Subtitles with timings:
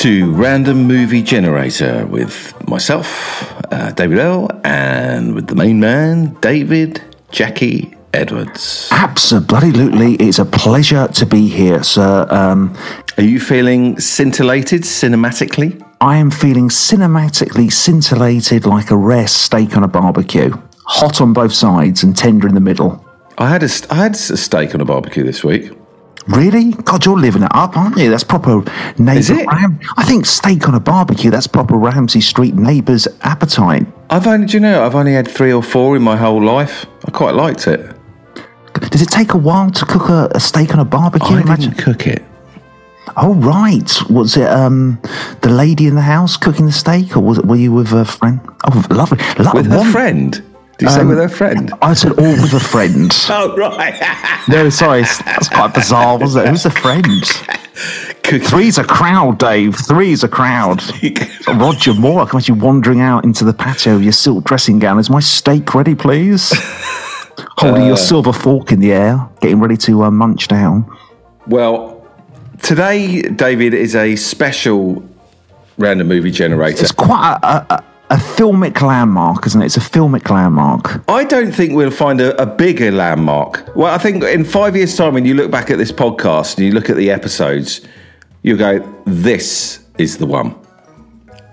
[0.00, 7.02] To Random Movie Generator with myself, uh, David Earl, and with the main man, David
[7.30, 8.88] Jackie Edwards.
[8.92, 12.26] Absolutely, it's a pleasure to be here, sir.
[12.30, 12.74] Um,
[13.18, 15.86] Are you feeling scintillated cinematically?
[16.00, 20.50] I am feeling cinematically scintillated like a rare steak on a barbecue,
[20.86, 23.04] hot on both sides and tender in the middle.
[23.36, 25.72] I had a, I had a steak on a barbecue this week.
[26.28, 26.72] Really?
[26.72, 28.10] God, you're living it up, aren't you?
[28.10, 28.62] That's proper
[28.98, 33.86] neighbour Ram- I think steak on a barbecue, that's proper Ramsey Street neighbour's appetite.
[34.10, 36.86] I've only, do you know, I've only had three or four in my whole life.
[37.06, 37.96] I quite liked it.
[38.90, 41.36] Does it take a while to cook a, a steak on a barbecue?
[41.36, 42.22] I Imagine- didn't cook it.
[43.16, 43.90] Oh, right.
[44.08, 45.00] Was it um,
[45.40, 48.04] the lady in the house cooking the steak, or was it, were you with a
[48.04, 48.40] friend?
[48.70, 49.18] Oh, lovely.
[49.38, 50.42] Lo- With her one- friend?
[50.80, 51.70] Did you say Um, with a friend?
[51.82, 53.14] I said all with a friend.
[53.28, 54.00] Oh, right.
[54.48, 56.50] No, sorry, that's quite bizarre, wasn't it?
[56.50, 57.22] Who's a friend?
[58.22, 58.40] Cooking.
[58.40, 59.76] Three's a crowd, Dave.
[59.76, 60.82] Three's a crowd.
[61.48, 64.78] Roger Moore, I can imagine you wandering out into the patio with your silk dressing
[64.78, 64.98] gown.
[64.98, 66.50] Is my steak ready, please?
[67.58, 70.90] Holding your silver fork in the air, getting ready to uh, munch down.
[71.46, 72.08] Well,
[72.62, 75.06] today, David, is a special
[75.76, 76.80] random movie generator.
[76.80, 79.66] It's quite a, a, a- filmic landmark, isn't it?
[79.66, 81.02] It's a filmic landmark.
[81.08, 83.74] I don't think we'll find a, a bigger landmark.
[83.76, 86.66] Well, I think in five years' time, when you look back at this podcast and
[86.66, 87.80] you look at the episodes,
[88.42, 90.54] you'll go, "This is the one.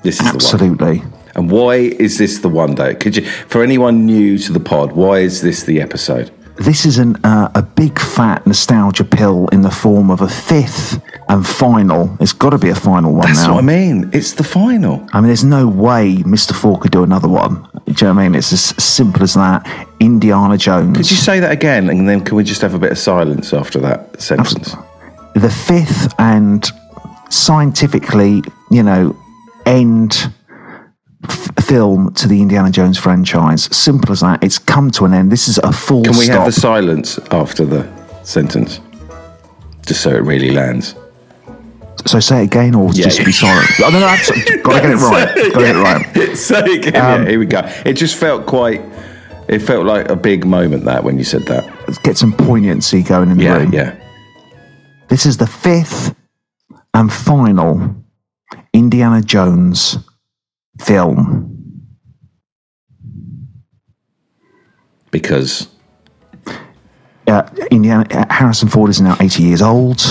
[0.03, 1.03] This is the one." Absolutely.
[1.35, 2.95] And why is this the one, though?
[2.95, 6.31] Could you, for anyone new to the pod, why is this the episode?
[6.59, 10.99] This is an, uh, a big fat nostalgia pill in the form of a fifth
[11.29, 12.15] and final.
[12.19, 13.53] It's got to be a final one That's now.
[13.55, 14.09] what I mean.
[14.11, 15.07] It's the final.
[15.13, 16.53] I mean, there's no way Mr.
[16.53, 17.55] Ford could do another one.
[17.85, 18.35] Do you know what I mean?
[18.35, 19.87] It's as simple as that.
[19.99, 20.97] Indiana Jones.
[20.97, 23.53] Could you say that again, and then can we just have a bit of silence
[23.53, 24.75] after that sentence?
[25.35, 26.71] the fifth and
[27.29, 28.41] scientifically,
[28.71, 29.15] you know,
[29.65, 30.31] end
[31.61, 33.63] film to the Indiana Jones franchise.
[33.75, 34.43] Simple as that.
[34.43, 35.31] It's come to an end.
[35.31, 36.37] This is a full Can we stop.
[36.37, 37.87] have the silence after the
[38.23, 38.79] sentence,
[39.85, 40.95] just so it really lands?
[42.05, 43.25] so say it again, or just yeah.
[43.25, 43.67] be silent.
[43.81, 45.35] Oh, no, no, that's, gotta get it right.
[45.53, 46.37] Gotta get it right.
[46.37, 47.61] so again, um, yeah, here we go.
[47.85, 48.81] It just felt quite.
[49.49, 51.65] It felt like a big moment that when you said that.
[51.87, 53.73] Let's get some poignancy going in the Yeah, room.
[53.73, 53.95] yeah.
[55.07, 56.13] This is the fifth
[56.93, 57.95] and final
[58.73, 59.97] Indiana Jones
[60.79, 61.53] film.
[65.11, 65.67] Because
[67.27, 70.01] uh, Indiana, uh, Harrison Ford is now 80 years old,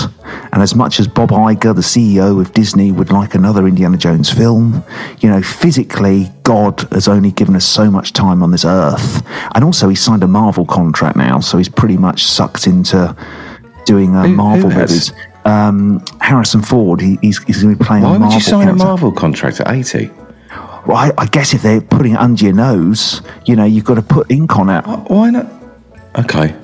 [0.51, 4.29] and as much as Bob Iger, the CEO of Disney, would like another Indiana Jones
[4.29, 4.83] film,
[5.19, 9.23] you know, physically, God has only given us so much time on this earth.
[9.55, 13.15] And also, he signed a Marvel contract now, so he's pretty much sucked into
[13.85, 14.89] doing a Who- who Marvel has?
[15.11, 15.13] movies.
[15.45, 18.65] Um, Harrison Ford, he, he's, he's going to be playing why a would you sign
[18.65, 18.83] character.
[18.83, 20.11] a Marvel contract at eighty?
[20.87, 23.95] Well, I, I guess if they're putting it under your nose, you know, you've got
[23.95, 24.81] to put ink on it.
[25.09, 25.45] Why not?
[26.17, 26.55] Okay.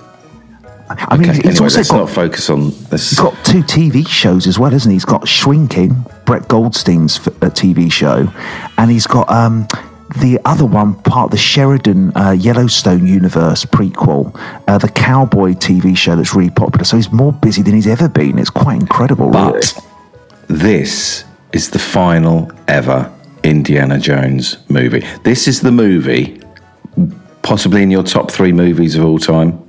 [0.90, 1.38] I mean, Okay.
[1.38, 3.10] he's Anyway, also let's got not focus on this.
[3.10, 4.96] He's got two TV shows as well, isn't he?
[4.96, 8.32] He's got Shrinking, Brett Goldstein's f- uh, TV show,
[8.78, 9.68] and he's got um,
[10.22, 15.98] the other one, part of the Sheridan uh, Yellowstone universe prequel, uh, the Cowboy TV
[15.98, 16.84] show that's really popular.
[16.86, 18.38] So he's more busy than he's ever been.
[18.38, 19.52] It's quite incredible, really.
[19.54, 19.80] But
[20.48, 21.24] this
[21.54, 23.12] is the final ever
[23.44, 25.06] Indiana Jones movie.
[25.24, 26.42] This is the movie,
[27.42, 29.60] possibly in your top three movies of all time.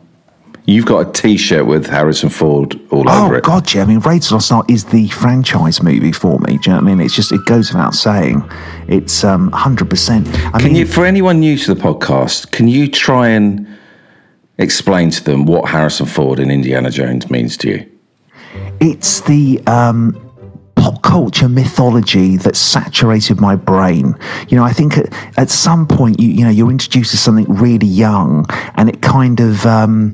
[0.66, 3.44] You've got a T-shirt with Harrison Ford all over it.
[3.44, 3.48] Oh.
[3.48, 3.82] God, yeah.
[3.82, 6.56] I mean, Raiders of the Lost Ark is the franchise movie for me.
[6.56, 7.00] Do you know what I mean?
[7.00, 8.42] It's just it goes without saying.
[8.88, 10.26] It's um hundred percent.
[10.32, 13.66] Can mean, you, for anyone new to the podcast, can you try and
[14.56, 17.90] explain to them what Harrison Ford in Indiana Jones means to you?
[18.80, 20.23] it's the um,
[20.84, 24.14] pop culture mythology that saturated my brain.
[24.48, 27.46] You know, I think at, at some point you you know you're introduced to something
[27.48, 28.44] really young,
[28.74, 29.64] and it kind of.
[29.64, 30.12] Um,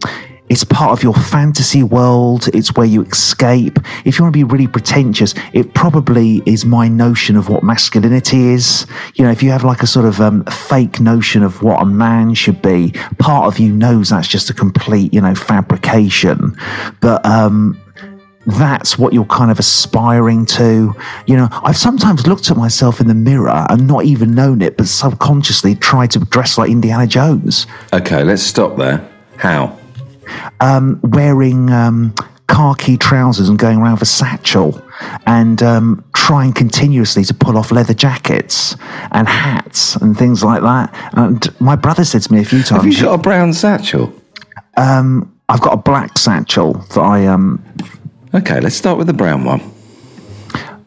[0.49, 2.49] it's part of your fantasy world.
[2.53, 3.79] It's where you escape.
[4.05, 8.49] If you want to be really pretentious, it probably is my notion of what masculinity
[8.49, 8.85] is.
[9.15, 11.85] You know, if you have like a sort of um, fake notion of what a
[11.85, 12.91] man should be,
[13.21, 16.57] part of you knows that's just a complete, you know, fabrication.
[17.01, 17.81] But um,
[18.51, 20.95] that's what you're kind of aspiring to.
[21.27, 24.77] You know, I've sometimes looked at myself in the mirror and not even known it,
[24.77, 29.09] but subconsciously tried to dress like Indiana Jones, Okay, let's stop there.
[29.37, 29.79] How?
[31.03, 32.15] wearing um,
[32.49, 34.81] khaki trousers and going around with a satchel
[35.27, 38.77] and um, trying continuously to pull off leather jackets
[39.13, 40.95] and hats and things like that.
[41.15, 44.13] And my brother said to me a few times, Have you got a brown satchel?
[45.51, 47.65] I've got a black satchel that I um,
[48.33, 49.61] Okay, let's start with the brown one.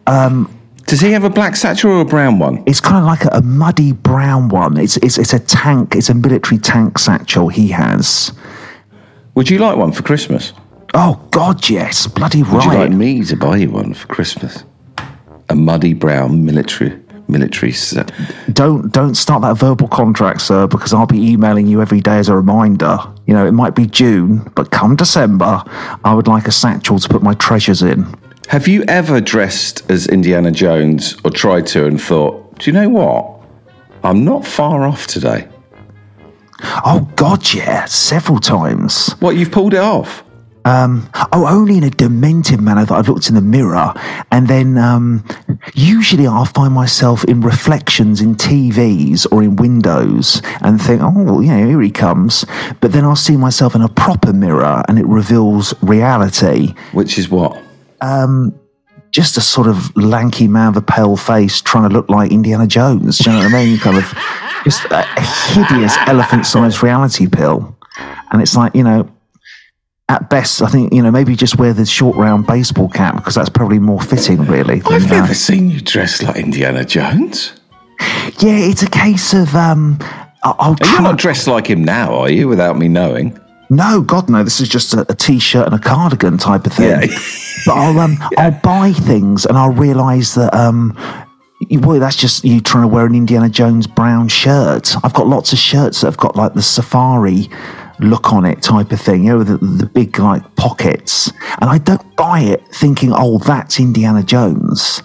[0.08, 0.50] Um,
[0.86, 2.64] Does he have a black satchel or a brown one?
[2.66, 4.78] It's kind of like a, a muddy brown one.
[4.78, 5.96] It's, it's it's a tank.
[5.96, 8.32] It's a military tank satchel he has.
[9.36, 10.54] Would you like one for Christmas?
[10.94, 12.54] Oh God, yes, bloody right.
[12.54, 14.64] Would you like me to buy you one for Christmas?
[15.50, 16.98] A muddy brown military
[17.34, 18.12] military set.
[18.54, 22.30] Don't don't start that verbal contract, sir, because I'll be emailing you every day as
[22.30, 22.98] a reminder.
[23.28, 25.64] You know, it might be June, but come December,
[26.06, 28.06] I would like a satchel to put my treasures in.
[28.48, 32.90] Have you ever dressed as Indiana Jones or tried to and thought, do you know
[32.90, 33.42] what?
[34.04, 35.48] I'm not far off today.
[36.86, 39.14] Oh God, yeah, several times.
[39.20, 40.24] What, you've pulled it off?
[40.66, 43.94] Oh, only in a demented manner that I've looked in the mirror,
[44.32, 45.26] and then um,
[45.74, 51.42] usually I'll find myself in reflections in TVs or in windows and think, oh, well,
[51.44, 52.46] yeah, here he comes.
[52.82, 56.76] But then I'll see myself in a proper mirror, and it reveals reality.
[56.92, 57.60] Which is what?
[59.12, 62.66] Just a sort of lanky man with a pale face trying to look like Indiana
[62.68, 63.18] Jones.
[63.20, 63.78] Do you know what I mean?
[63.80, 64.04] Kind of
[64.64, 67.76] just a, a hideous elephant-sized reality pill,
[68.32, 69.10] and it's like you know.
[70.14, 73.34] At best, I think you know maybe just wear the short round baseball cap because
[73.34, 74.80] that's probably more fitting, really.
[74.80, 77.54] than, I've uh, never seen you dressed like Indiana Jones.
[78.40, 79.98] Yeah, it's a case of um.
[80.44, 80.94] I'll try.
[80.94, 83.40] You're not dressed like him now, are you, without me knowing?
[83.72, 84.44] no, God, no.
[84.44, 86.90] This is just a, a t-shirt and a cardigan type of thing.
[86.90, 87.18] Yeah.
[87.66, 90.96] but I'll um, I'll buy things and I'll realise that um.
[91.70, 94.96] you- Boy, that's just you trying to wear an Indiana Jones brown shirt.
[95.04, 97.50] I've got lots of shirts that have got like the safari
[98.04, 101.32] look on it type of thing, you know, the, the big like pockets.
[101.62, 105.02] And I don't buy it thinking, oh, that's Indiana Jones.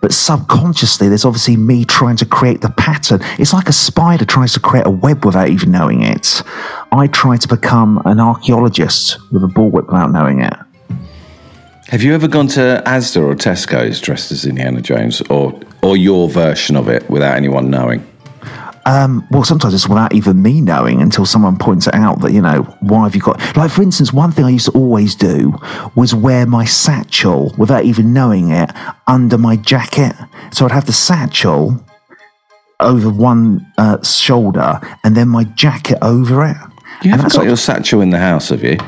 [0.00, 3.20] But subconsciously, there's obviously me trying to create the pattern.
[3.38, 6.42] It's like a spider tries to create a web without even knowing it.
[6.92, 10.54] I try to become an archaeologist with a bullwhip without knowing it.
[11.88, 16.28] Have you ever gone to Asda or Tesco's dressed as Indiana Jones or, or your
[16.28, 18.06] version of it without anyone knowing?
[19.30, 22.62] Well, sometimes it's without even me knowing until someone points it out that, you know,
[22.80, 23.38] why have you got.
[23.56, 25.56] Like, for instance, one thing I used to always do
[25.94, 28.70] was wear my satchel without even knowing it
[29.06, 30.14] under my jacket.
[30.52, 31.84] So I'd have the satchel
[32.80, 36.56] over one uh, shoulder and then my jacket over it.
[37.02, 38.78] You haven't that's got your satchel in the house, have you?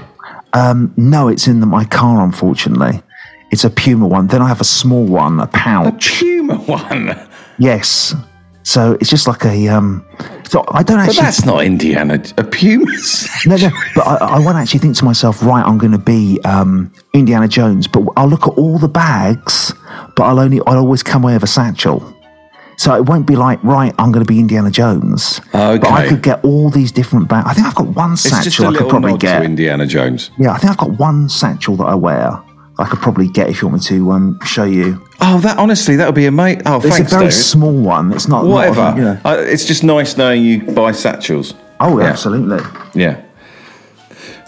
[0.96, 3.02] No, it's in the, my car, unfortunately.
[3.50, 4.26] It's a Puma one.
[4.26, 6.22] Then I have a small one, a pouch.
[6.22, 7.28] A Puma one.
[7.58, 8.14] Yes.
[8.64, 9.68] So it's just like a.
[9.68, 10.04] Um,
[10.44, 11.16] so I don't actually.
[11.16, 12.22] But that's not Indiana.
[12.38, 13.28] A Puma's.
[13.46, 16.38] No, no, but I, I won't actually think to myself, right, I'm going to be
[16.44, 19.72] um, Indiana Jones, but I'll look at all the bags,
[20.14, 22.14] but I'll only, I'll always come away with a satchel.
[22.76, 25.40] So it won't be like, right, I'm going to be Indiana Jones.
[25.52, 27.46] But I could get all these different bags.
[27.48, 29.40] I think I've got one It's just a satchel I could probably get.
[29.40, 30.30] to Indiana Jones.
[30.38, 32.40] Yeah, I think I've got one satchel that I wear.
[32.82, 35.00] I could probably get if you want me to um, show you.
[35.20, 36.62] Oh, that honestly, that would be amazing.
[36.66, 37.32] Oh, It's thanks, a very David.
[37.44, 38.12] small one.
[38.12, 38.80] It's not not Whatever.
[38.80, 39.18] of a- you know.
[39.24, 41.54] Uh, it's just nice knowing you buy satchels.
[41.80, 42.06] Oh, Yeah.
[42.06, 42.60] absolutely.
[42.94, 43.22] Yeah.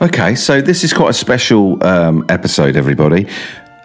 [0.03, 3.27] Okay, so this is quite a special um, episode, everybody.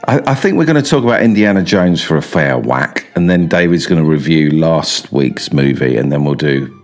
[0.08, 3.30] I, I think we're going to talk about Indiana Jones for a fair whack, and
[3.30, 6.76] then David's going to review last week's movie, and then we'll do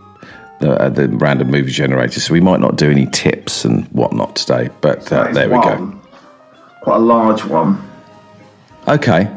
[0.59, 2.19] the, uh, the random movie generator.
[2.19, 5.99] So we might not do any tips and whatnot today, but uh, there we go.
[6.85, 7.81] Quite a large one.
[8.87, 9.29] Okay.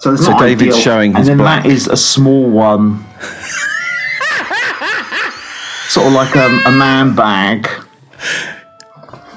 [0.00, 1.62] So, So David's showing his and then black.
[1.64, 3.04] that is a small one,
[5.88, 7.68] sort of like a, a man bag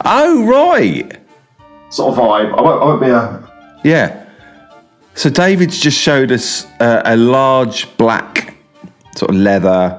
[0.03, 1.15] Oh, right.
[1.89, 2.57] sort of vibe.
[2.57, 3.51] I won't, I won't be a.
[3.83, 4.25] Yeah.
[5.13, 8.55] So David's just showed us uh, a large black
[9.15, 9.95] sort of leather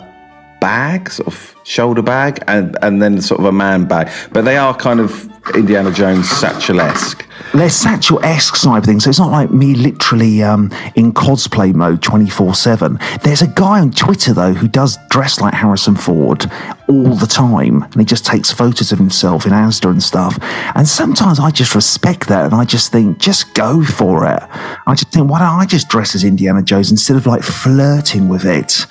[0.61, 4.11] bag, sort of shoulder bag, and, and then sort of a man bag.
[4.33, 7.27] But they are kind of Indiana Jones satchel esque.
[7.53, 12.01] They're satchel esque type thing, so it's not like me literally um, in cosplay mode
[12.03, 12.99] 24 7.
[13.23, 16.51] There's a guy on Twitter, though, who does dress like Harrison Ford
[16.89, 20.39] all the time, and he just takes photos of himself in Asda and stuff.
[20.75, 24.43] And sometimes I just respect that, and I just think, just go for it.
[24.87, 28.29] I just think, why don't I just dress as Indiana Jones instead of like flirting
[28.29, 28.87] with it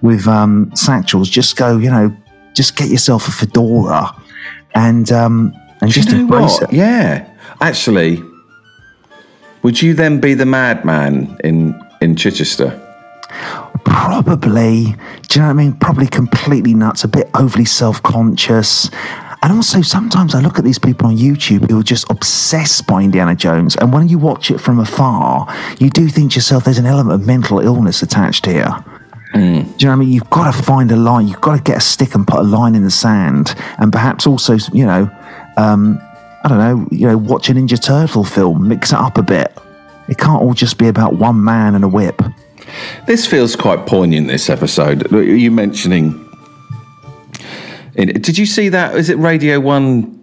[0.00, 1.28] with um, satchels?
[1.28, 2.16] Just go, you know,
[2.54, 4.14] just get yourself a fedora
[4.74, 6.72] and um, and just Do you know embrace what?
[6.72, 6.76] it.
[6.76, 7.28] Yeah.
[7.60, 8.22] Actually,
[9.62, 12.84] would you then be the madman in, in Chichester?
[13.84, 14.94] probably
[15.28, 18.90] do you know what i mean probably completely nuts a bit overly self-conscious
[19.42, 23.02] and also sometimes i look at these people on youtube who are just obsessed by
[23.02, 25.46] indiana jones and when you watch it from afar
[25.78, 28.68] you do think to yourself there's an element of mental illness attached here
[29.32, 29.38] hmm.
[29.40, 30.08] do you know what I mean?
[30.10, 31.28] You've got to find a line.
[31.28, 34.26] You've got to get a stick and put a line in the sand, and perhaps
[34.26, 35.10] also, you know,
[35.58, 36.00] um,
[36.44, 39.52] I don't know, you know, watch a Ninja Turtle film, mix it up a bit.
[40.08, 42.22] It can't all just be about one man and a whip.
[43.06, 44.28] This feels quite poignant.
[44.28, 46.24] This episode, you mentioning.
[47.94, 48.94] Did you see that?
[48.94, 50.14] Is it Radio One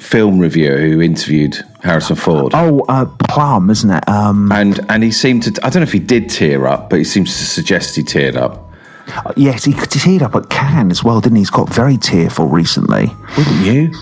[0.00, 2.52] film reviewer who interviewed Harrison Ford?
[2.54, 4.08] Oh, uh, Plumb, isn't it?
[4.08, 5.66] Um, and and he seemed to.
[5.66, 8.36] I don't know if he did tear up, but he seems to suggest he teared
[8.36, 8.72] up.
[9.08, 11.40] Uh, yes, he teared up at Cannes as well, didn't he?
[11.40, 13.10] He's got very tearful recently.
[13.36, 13.92] Wouldn't you?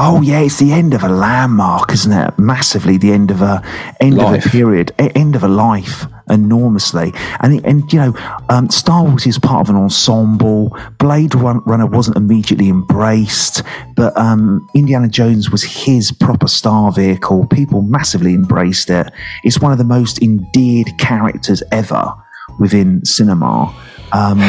[0.00, 2.38] Oh yeah, it's the end of a landmark, isn't it?
[2.38, 3.60] Massively, the end of a
[4.00, 4.44] end life.
[4.44, 7.12] of a period, end of a life, enormously.
[7.40, 10.76] And and you know, um, Star Wars is part of an ensemble.
[10.98, 13.62] Blade Runner wasn't immediately embraced,
[13.96, 17.46] but um, Indiana Jones was his proper star vehicle.
[17.46, 19.12] People massively embraced it.
[19.42, 22.14] It's one of the most endeared characters ever
[22.60, 23.74] within cinema.
[24.12, 24.40] Um,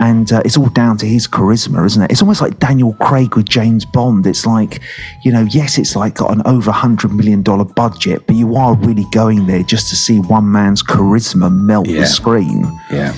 [0.00, 2.10] and uh, it's all down to his charisma, isn't it?
[2.10, 4.26] It's almost like Daniel Craig with James Bond.
[4.26, 4.80] It's like,
[5.22, 8.74] you know, yes, it's like got an over hundred million dollar budget, but you are
[8.76, 12.00] really going there just to see one man's charisma melt yeah.
[12.00, 12.64] the screen.
[12.90, 13.14] Yeah.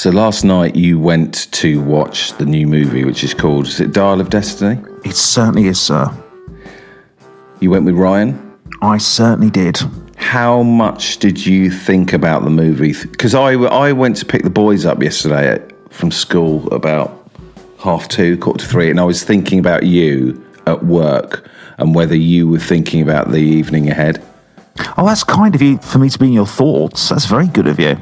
[0.00, 3.92] So last night you went to watch the new movie, which is called is it
[3.92, 4.82] Dial of Destiny?
[5.04, 6.10] It certainly is, sir.
[7.60, 8.58] You went with Ryan.
[8.80, 9.78] I certainly did.
[10.16, 12.94] How much did you think about the movie?
[12.94, 17.30] Because I I went to pick the boys up yesterday at, from school about
[17.78, 22.16] half two, quarter to three, and I was thinking about you at work and whether
[22.16, 24.24] you were thinking about the evening ahead.
[24.96, 27.10] Oh, that's kind of you for me to be in your thoughts.
[27.10, 28.00] That's very good of you.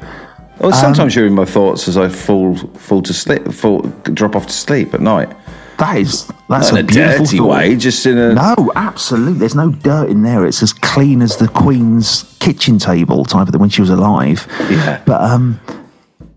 [0.59, 4.35] Well, sometimes um, you're in my thoughts as I fall fall to sleep, fall drop
[4.35, 5.33] off to sleep at night.
[5.77, 7.49] That is that's a, a dirty thought.
[7.49, 9.39] way, just in a no, absolutely.
[9.39, 10.45] There's no dirt in there.
[10.45, 14.45] It's as clean as the Queen's kitchen table type of thing when she was alive.
[14.69, 15.61] Yeah, but um,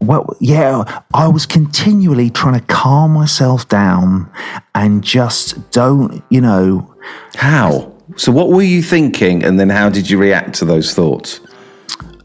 [0.02, 4.31] well, yeah, I was continually trying to calm myself down
[4.75, 6.93] and just don't, you know,
[7.35, 7.93] how.
[8.17, 11.41] So, what were you thinking, and then how did you react to those thoughts?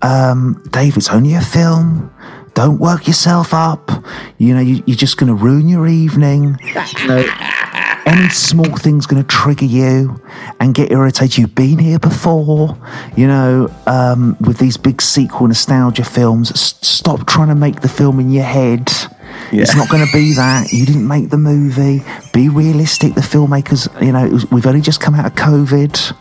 [0.02, 2.14] Um, Dave, it's only a film.
[2.54, 3.92] Don't work yourself up.
[4.38, 6.58] You know, you, are just going to ruin your evening.
[6.64, 7.24] You know,
[8.08, 10.20] any small thing's going to trigger you
[10.60, 11.38] and get irritated.
[11.38, 12.78] You've been here before.
[13.16, 17.90] You know, um, with these big sequel nostalgia films, s- stop trying to make the
[17.90, 18.90] film in your head.
[19.52, 19.62] Yeah.
[19.62, 20.72] It's not going to be that.
[20.72, 22.04] You didn't make the movie.
[22.34, 23.14] Be realistic.
[23.14, 26.16] The filmmakers, you know, was, we've only just come out of COVID.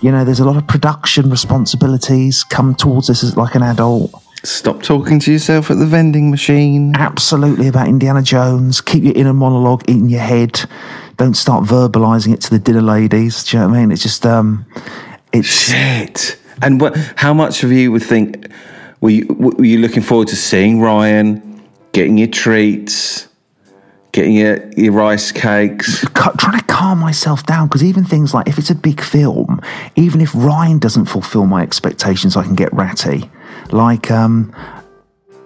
[0.00, 4.12] You know, there's a lot of production responsibilities come towards us as like an adult.
[4.44, 6.94] Stop talking to yourself at the vending machine.
[6.96, 8.80] Absolutely about Indiana Jones.
[8.80, 10.60] Keep your inner monologue in your head.
[11.16, 13.42] Don't start verbalizing it to the dinner ladies.
[13.42, 13.92] Do you know what I mean?
[13.92, 14.64] It's just, um,
[15.32, 16.38] it's shit.
[16.62, 16.96] And what?
[17.16, 18.50] How much of you would think?
[19.00, 23.27] Were you, were you looking forward to seeing Ryan, getting your treats?
[24.18, 26.04] Getting your, your rice cakes.
[26.14, 29.60] Trying to calm myself down because even things like if it's a big film,
[29.94, 33.30] even if Ryan doesn't fulfill my expectations, I can get ratty.
[33.70, 34.54] Like um,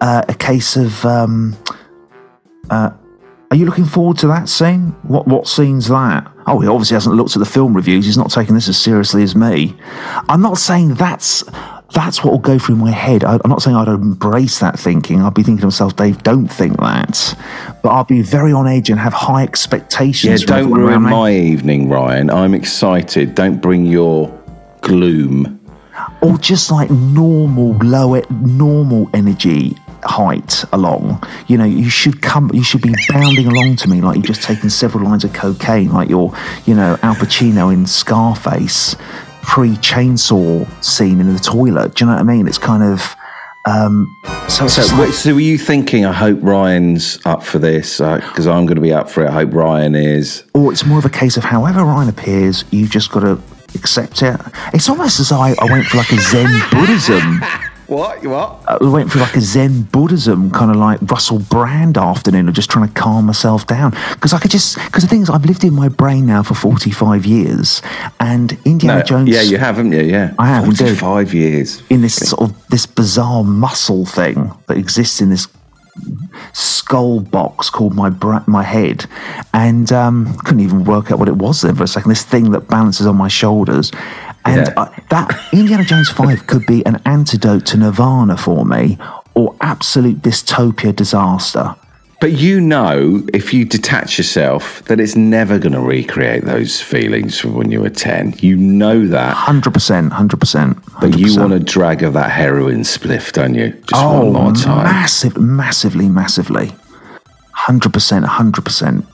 [0.00, 1.05] uh, a case of.
[1.05, 1.57] Um,
[2.71, 2.91] uh,
[3.50, 4.97] are you looking forward to that scene?
[5.02, 6.26] What what scene's that?
[6.47, 8.07] Oh, he obviously hasn't looked at the film reviews.
[8.07, 9.76] He's not taking this as seriously as me.
[10.31, 11.45] I'm not saying that's
[11.93, 13.25] that's what will go through my head.
[13.25, 15.23] I, am not saying I'd embrace that thinking.
[15.23, 17.37] I'd be thinking to myself, Dave, don't think that.
[17.83, 20.43] But I'll be very on edge and have high expectations.
[20.43, 22.31] Yeah, don't ruin my evening, Ryan.
[22.31, 23.35] I'm excited.
[23.35, 24.37] Don't bring your
[24.81, 25.61] gloom.
[26.23, 31.23] Or just like normal, low, normal energy height along.
[31.47, 34.43] You know, you should come, you should be bounding along to me like you've just
[34.43, 36.35] taken several lines of cocaine, like you're,
[36.65, 38.97] you know, Al Pacino in Scarface
[39.43, 41.95] pre chainsaw scene in the toilet.
[41.95, 42.49] Do you know what I mean?
[42.49, 43.15] It's kind of.
[43.65, 44.17] Um,
[44.49, 46.05] so, so, like, so, were you thinking?
[46.05, 49.29] I hope Ryan's up for this because uh, I'm going to be up for it.
[49.29, 50.43] I hope Ryan is.
[50.55, 53.41] Or it's more of a case of however Ryan appears, you've just got to
[53.77, 54.41] accept it.
[54.75, 57.41] It's almost as I, I went for like a Zen Buddhism
[57.93, 58.23] what?
[58.23, 58.61] You What?
[58.67, 62.71] I went for like a Zen Buddhism kind of like Russell Brand afternoon of just
[62.71, 63.93] trying to calm myself down.
[64.15, 66.55] Because I could just, because the thing is, I've lived in my brain now for
[66.55, 67.83] 45 years
[68.21, 69.29] and Indiana no, Jones.
[69.29, 70.03] Yeah, you have, haven't you?
[70.03, 70.35] Yeah.
[70.39, 70.65] I have.
[70.65, 71.83] 45 years.
[71.91, 75.49] In this sort of, this bizarre muscle thing that exists in this
[76.53, 79.07] skull box called my bra- my head,
[79.53, 82.09] and um, couldn't even work out what it was then for a second.
[82.09, 83.93] This thing that balances on my shoulders,
[84.45, 84.75] and yeah.
[84.77, 88.99] uh, that Indiana Jones 5 could be an antidote to Nirvana for me
[89.35, 91.75] or absolute dystopia disaster.
[92.23, 97.37] But you know, if you detach yourself, that it's never going to recreate those feelings
[97.37, 98.37] from when you were 10.
[98.39, 99.35] You know that.
[99.35, 101.01] 100%, 100%.
[101.01, 103.71] But you want a drag of that heroin spliff, don't you?
[103.71, 104.85] Just oh, one more time.
[104.85, 106.69] Massive, massively, massively.
[107.57, 109.07] 100%, 100%.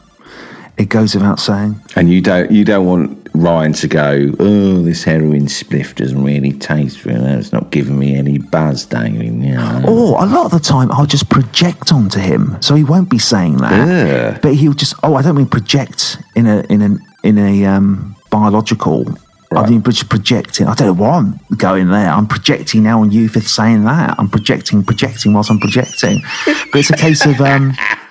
[0.78, 1.80] It goes without saying.
[1.96, 6.52] And you don't you don't want Ryan to go, oh, this heroin spliff doesn't really
[6.52, 7.24] taste real.
[7.24, 9.42] It's not giving me any buzz, Damien.
[9.42, 9.84] Yeah.
[9.86, 13.18] Or a lot of the time, I'll just project onto him, so he won't be
[13.18, 14.34] saying that.
[14.34, 14.40] Ugh.
[14.42, 14.94] But he'll just.
[15.02, 19.06] Oh, I don't mean project in a in a in a um, biological.
[19.50, 20.66] I mean just projecting.
[20.66, 22.10] I don't know why I'm going there.
[22.10, 24.14] I'm projecting now on you for saying that.
[24.18, 26.20] I'm projecting, projecting whilst I'm projecting.
[26.44, 27.40] But it's a case of.
[27.40, 27.72] Um,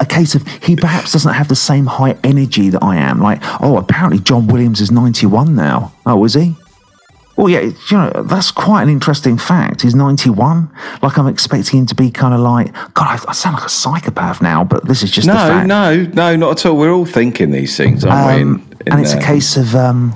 [0.00, 3.20] a case of he perhaps doesn't have the same high energy that I am.
[3.20, 5.92] Like, oh, apparently John Williams is 91 now.
[6.06, 6.54] Oh, is he?
[7.36, 9.82] Well, yeah, you know, that's quite an interesting fact.
[9.82, 10.70] He's 91.
[11.02, 13.68] Like, I'm expecting him to be kind of like, God, I, I sound like a
[13.68, 15.66] psychopath now, but this is just the No, fact.
[15.66, 16.76] no, no, not at all.
[16.76, 18.42] We're all thinking these things, aren't we?
[18.42, 20.14] in- Um, in and it's a case of, um,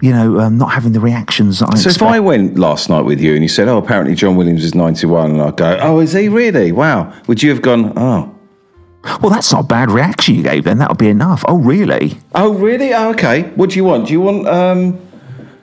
[0.00, 2.02] you know, um, not having the reactions that I So if.
[2.02, 5.30] I went last night with you and you said, "Oh, apparently John Williams is 91,"
[5.32, 6.70] and I go, "Oh, is he really?
[6.70, 8.30] Wow." Would you have gone, "Oh,
[9.20, 10.78] well, that's not a bad reaction you gave then.
[10.78, 11.44] That would be enough.
[11.46, 12.18] Oh, really?
[12.34, 12.92] oh, really?
[12.94, 13.42] Oh, okay.
[13.54, 14.06] What do you want?
[14.06, 14.92] Do you want um,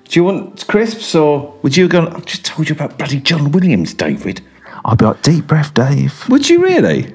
[0.05, 2.05] do you want crisps or would you go?
[2.05, 2.15] gone?
[2.15, 4.41] I just told you about bloody John Williams, David.
[4.83, 6.27] I'd be like, deep breath, Dave.
[6.29, 7.13] Would you really?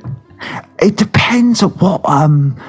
[0.81, 2.09] It depends on what.
[2.09, 2.61] Um,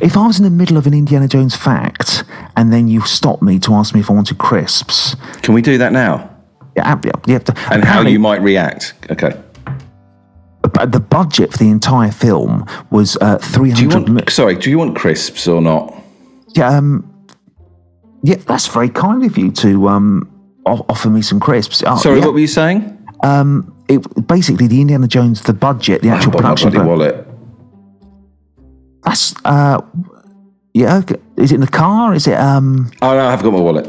[0.00, 2.22] if I was in the middle of an Indiana Jones fact
[2.56, 5.76] and then you stopped me to ask me if I wanted crisps, Can we do
[5.78, 6.30] that now?
[6.76, 8.94] yeah, yeah, And how you might react?
[9.10, 9.32] Okay.
[10.72, 14.30] But the budget for the entire film was uh, three hundred.
[14.30, 14.54] Sorry.
[14.56, 15.94] Do you want crisps or not?
[16.54, 17.26] Yeah, um,
[18.22, 20.30] yeah, that's very kind of you to um,
[20.66, 21.82] offer me some crisps.
[21.86, 22.24] Oh, Sorry, yeah.
[22.24, 22.98] what were you saying?
[23.22, 26.70] Um, it basically the Indiana Jones, the budget, the actual I've my production.
[26.70, 27.26] bloody wallet.
[29.04, 29.80] That's uh,
[30.74, 30.98] yeah.
[30.98, 31.16] Okay.
[31.36, 32.14] Is it in the car?
[32.14, 32.90] Is it um?
[33.02, 33.88] Oh no, I've got my wallet.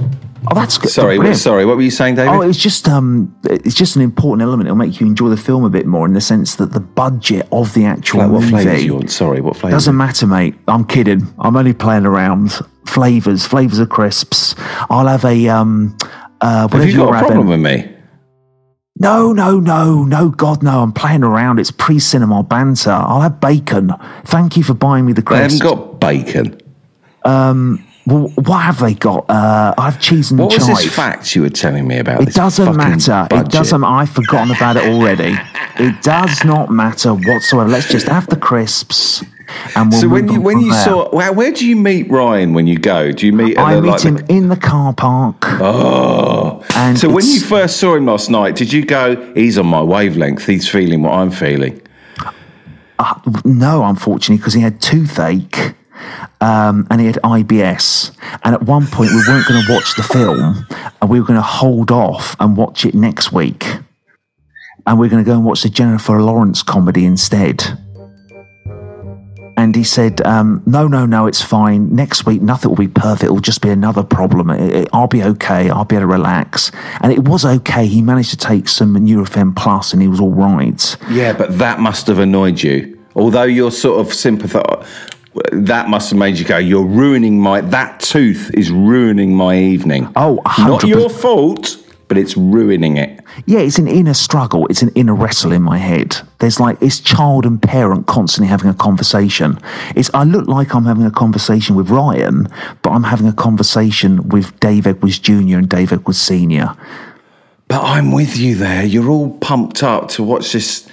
[0.52, 0.92] Oh, that's good.
[0.92, 1.40] Sorry, Brilliant.
[1.40, 1.66] sorry.
[1.66, 2.34] What were you saying, David?
[2.34, 4.68] Oh, it's just um, it's just an important element.
[4.68, 7.48] It'll make you enjoy the film a bit more in the sense that the budget
[7.52, 9.12] of the actual Like, what movie you want?
[9.12, 9.76] Sorry, what flavour?
[9.76, 10.56] doesn't matter, mate.
[10.68, 11.34] I'm kidding.
[11.40, 12.52] I'm only playing around.
[12.86, 14.56] Flavors, flavors of crisps.
[14.90, 15.98] I'll have a um,
[16.42, 17.90] uh, whatever Have you got a problem with me?
[19.00, 20.82] No, no, no, no, God, no.
[20.84, 21.60] I'm playing around.
[21.60, 22.92] It's pre-cinema banter.
[22.92, 23.92] I'll have bacon.
[24.26, 25.62] Thank you for buying me the They crisps.
[25.62, 26.62] haven't got bacon.
[28.06, 29.30] Well, what have they got?
[29.30, 32.22] Uh, I have cheese and What was this fact you were telling me about?
[32.24, 33.28] It doesn't matter.
[33.30, 33.48] budget?
[33.48, 33.84] It doesn't.
[33.84, 35.36] I've forgotten about it already.
[35.76, 37.68] It does not matter whatsoever.
[37.68, 39.24] Let's just have the crisps,
[39.76, 40.84] and we'll So when you when you there.
[40.86, 43.12] saw where, where do you meet Ryan when you go?
[43.12, 43.58] Do you meet?
[43.58, 45.38] I the, meet like, him the- in the car park.
[45.62, 49.16] oh, and so when you first saw him last night, did you go?
[49.34, 50.46] He's on my wavelength.
[50.46, 51.82] He's feeling what I'm feeling.
[53.44, 55.74] No, unfortunately, because he had toothache.
[56.44, 58.12] Um, and he had IBS.
[58.44, 60.66] And at one point, we weren't going to watch the film,
[61.02, 63.66] and we were going to hold off and watch it next week.
[64.86, 67.64] And we are going to go and watch the Jennifer Lawrence comedy instead.
[69.56, 71.96] And he said, um, "No, no, no, it's fine.
[71.96, 73.24] Next week, nothing will be perfect.
[73.24, 74.50] It will just be another problem.
[74.50, 75.70] It- it- I'll be okay.
[75.70, 77.86] I'll be able to relax." And it was okay.
[77.86, 80.98] He managed to take some Nurofen Plus, and he was all right.
[81.10, 82.98] Yeah, but that must have annoyed you.
[83.16, 84.80] Although you're sort of sympathetic,
[85.52, 90.10] that must have made you go, "You're ruining my that tooth is ruining my evening."
[90.16, 90.88] Oh, not 100%.
[90.88, 93.20] your fault, but it's ruining it.
[93.46, 94.68] Yeah, it's an inner struggle.
[94.68, 96.18] It's an inner wrestle in my head.
[96.40, 99.58] There's like it's child and parent constantly having a conversation.
[99.96, 102.48] It's I look like I'm having a conversation with Ryan,
[102.84, 105.58] but I'm having a conversation with Dave Edwards Jr.
[105.58, 106.76] and Dave Edwards Sr.
[107.68, 108.84] But I'm with you there.
[108.84, 110.86] You're all pumped up to watch this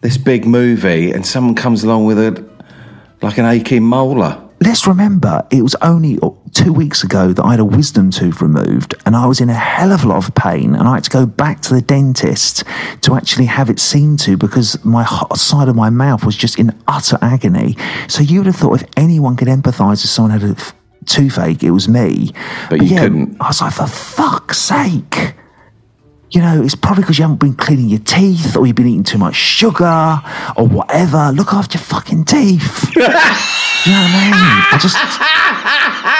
[0.00, 2.44] this big movie, and someone comes along with a
[3.22, 4.40] like an aching molar.
[4.60, 8.40] Let's remember, it was only uh, two weeks ago that I had a wisdom tooth
[8.40, 11.04] removed, and I was in a hell of a lot of pain, and I had
[11.04, 12.64] to go back to the dentist
[13.02, 16.74] to actually have it seen to because my side of my mouth was just in
[16.86, 17.76] utter agony.
[18.08, 20.56] So you would have thought if anyone could empathise if someone had a
[21.04, 22.30] toothache, it was me.
[22.70, 23.36] But you couldn't.
[23.40, 25.34] I was like, for fuck's sake.
[26.34, 29.04] You know, it's probably because you haven't been cleaning your teeth or you've been eating
[29.04, 30.20] too much sugar
[30.56, 31.30] or whatever.
[31.32, 32.90] Look after your fucking teeth.
[32.96, 33.30] you know what
[33.86, 34.34] I mean?
[34.34, 34.96] I just.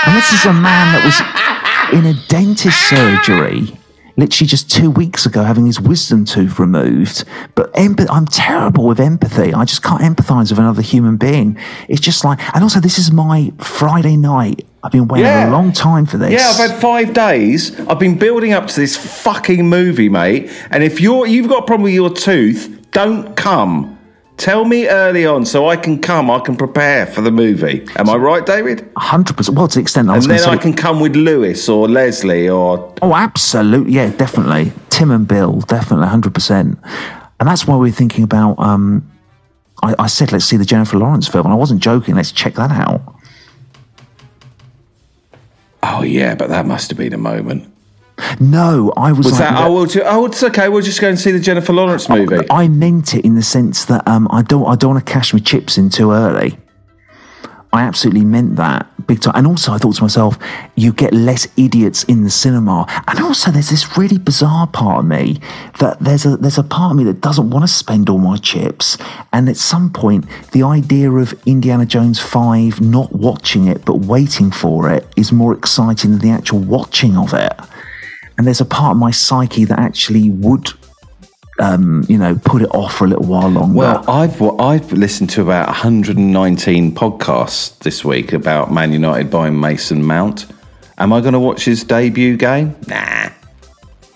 [0.07, 3.77] And this is a man that was in a dentist surgery
[4.17, 7.25] literally just two weeks ago having his wisdom tooth removed.
[7.55, 9.53] But empath- I'm terrible with empathy.
[9.53, 11.59] I just can't empathize with another human being.
[11.89, 14.67] It's just like, and also, this is my Friday night.
[14.85, 15.49] I've been waiting Yeah.
[15.49, 16.31] a long time for this.
[16.31, 17.79] Yeah, I've had five days.
[17.89, 20.51] I've been building up to this fucking movie, mate.
[20.71, 23.99] And if you're you've got a problem with your tooth, don't come.
[24.37, 27.87] Tell me early on so I can come, I can prepare for the movie.
[27.97, 28.93] Am I right, David?
[28.97, 29.51] 100%.
[29.55, 32.49] Well, to the extent I And then to I can come with Lewis or Leslie
[32.49, 32.93] or.
[33.01, 33.93] Oh, absolutely.
[33.93, 34.73] Yeah, definitely.
[34.91, 36.77] Tim and Bill, definitely, 100%.
[37.41, 38.59] And that's why we're thinking about.
[38.59, 39.09] Um,
[39.85, 41.47] I, I said, let's see the Jennifer Lawrence film.
[41.47, 42.17] And I wasn't joking.
[42.17, 43.14] Let's check that out.
[45.87, 47.71] Oh, yeah, but that must have been a moment.
[48.41, 49.51] No, I was, Was like.
[49.51, 50.69] that, oh, well, ju- oh, it's okay.
[50.69, 52.47] We'll just go and see the Jennifer Lawrence movie.
[52.49, 55.33] I meant it in the sense that um, I don't I don't want to cash
[55.35, 56.57] my chips in too early.
[57.73, 59.35] I absolutely meant that big time.
[59.37, 60.39] And also, I thought to myself,
[60.77, 62.87] you get less idiots in the cinema.
[63.09, 65.41] And also, there's this really bizarre part of me
[65.79, 68.37] that there's a there's a part of me that doesn't want to spend all my
[68.37, 68.99] chips.
[69.33, 74.51] And at some point, the idea of Indiana Jones Five not watching it but waiting
[74.51, 77.53] for it is more exciting than the actual watching of it.
[78.37, 80.69] And there's a part of my psyche that actually would
[81.61, 83.77] um, you know, put it off for a little while longer.
[83.77, 89.59] Well, I've well, I've listened to about 119 podcasts this week about Man United buying
[89.59, 90.47] Mason Mount.
[90.99, 92.75] Am I going to watch his debut game?
[92.87, 93.31] Nah.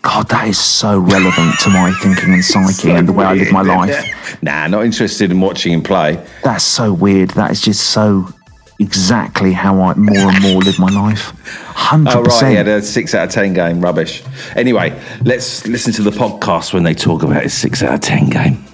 [0.03, 3.53] God, that is so relevant to my thinking and psyche and the way I live
[3.53, 4.43] my life.
[4.43, 6.25] Nah, not interested in watching him play.
[6.45, 7.31] That's so weird.
[7.31, 8.33] That is just so
[8.79, 11.33] exactly how I more and more live my life.
[11.75, 14.23] Hundred Oh right, yeah, the six out of ten game rubbish.
[14.55, 18.31] Anyway, let's listen to the podcast when they talk about his six out of ten
[18.31, 18.65] game.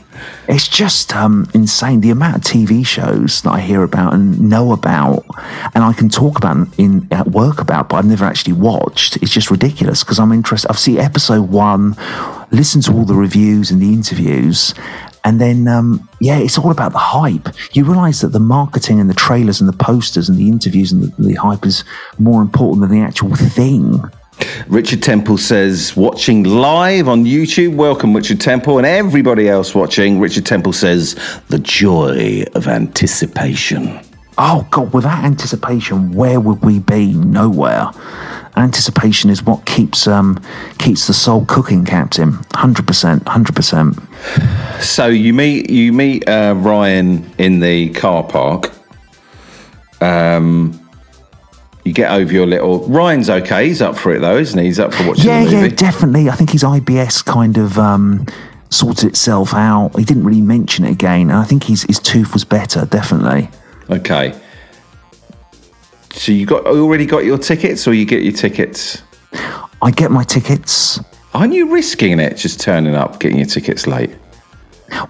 [0.46, 4.72] It's just um, insane the amount of TV shows that I hear about and know
[4.72, 5.24] about,
[5.74, 9.16] and I can talk about in at work about, but I've never actually watched.
[9.18, 10.68] It's just ridiculous because I'm interested.
[10.68, 11.96] I've seen episode one,
[12.50, 14.74] listened to all the reviews and the interviews,
[15.24, 17.48] and then um, yeah, it's all about the hype.
[17.72, 21.02] You realise that the marketing and the trailers and the posters and the interviews and
[21.02, 21.84] the, the hype is
[22.18, 24.02] more important than the actual thing.
[24.66, 27.76] Richard Temple says, watching live on YouTube.
[27.76, 30.18] Welcome, Richard Temple, and everybody else watching.
[30.18, 31.14] Richard Temple says,
[31.48, 34.00] the joy of anticipation.
[34.36, 37.12] Oh God, without anticipation, where would we be?
[37.12, 37.90] Nowhere.
[38.56, 40.42] Anticipation is what keeps um
[40.78, 42.38] keeps the soul cooking, Captain.
[42.52, 43.96] Hundred percent, hundred percent.
[44.84, 48.70] So you meet you meet uh, Ryan in the car park.
[50.00, 50.80] Um,
[51.84, 52.86] you get over your little.
[52.88, 53.66] Ryan's okay.
[53.66, 54.66] He's up for it though, isn't he?
[54.66, 55.76] He's up for watching Yeah, the yeah, movie.
[55.76, 56.28] definitely.
[56.28, 58.26] I think his IBS kind of um
[58.70, 59.96] sorted itself out.
[59.98, 62.84] He didn't really mention it again, and I think his his tooth was better.
[62.86, 63.48] Definitely.
[63.90, 64.38] Okay.
[66.12, 69.02] So you got already got your tickets, or you get your tickets?
[69.82, 71.00] I get my tickets.
[71.34, 74.10] Aren't you risking it just turning up, getting your tickets late?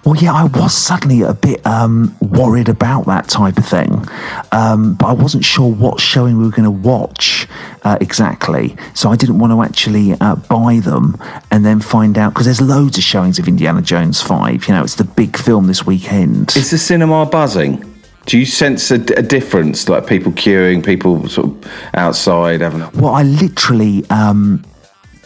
[0.03, 4.05] Well, yeah, I was suddenly a bit um, worried about that type of thing,
[4.51, 7.47] um, but I wasn't sure what showing we were going to watch
[7.83, 8.75] uh, exactly.
[8.93, 11.17] So I didn't want to actually uh, buy them
[11.51, 14.67] and then find out because there's loads of showings of Indiana Jones Five.
[14.67, 16.55] You know, it's the big film this weekend.
[16.55, 17.91] Is the cinema buzzing?
[18.25, 22.81] Do you sense a, a difference, like people queuing, people sort of outside having?
[22.81, 24.63] A, Well, I literally um,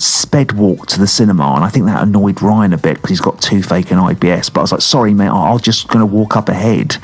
[0.02, 3.22] sped walk to the cinema, and I think that annoyed Ryan a bit because he's
[3.22, 4.52] got toothache and IBS.
[4.54, 6.98] But I was like, "Sorry, mate, I- I'm just going to walk up ahead,"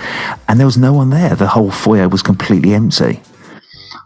[0.48, 1.36] and there was no one there.
[1.36, 3.22] The whole foyer was completely empty.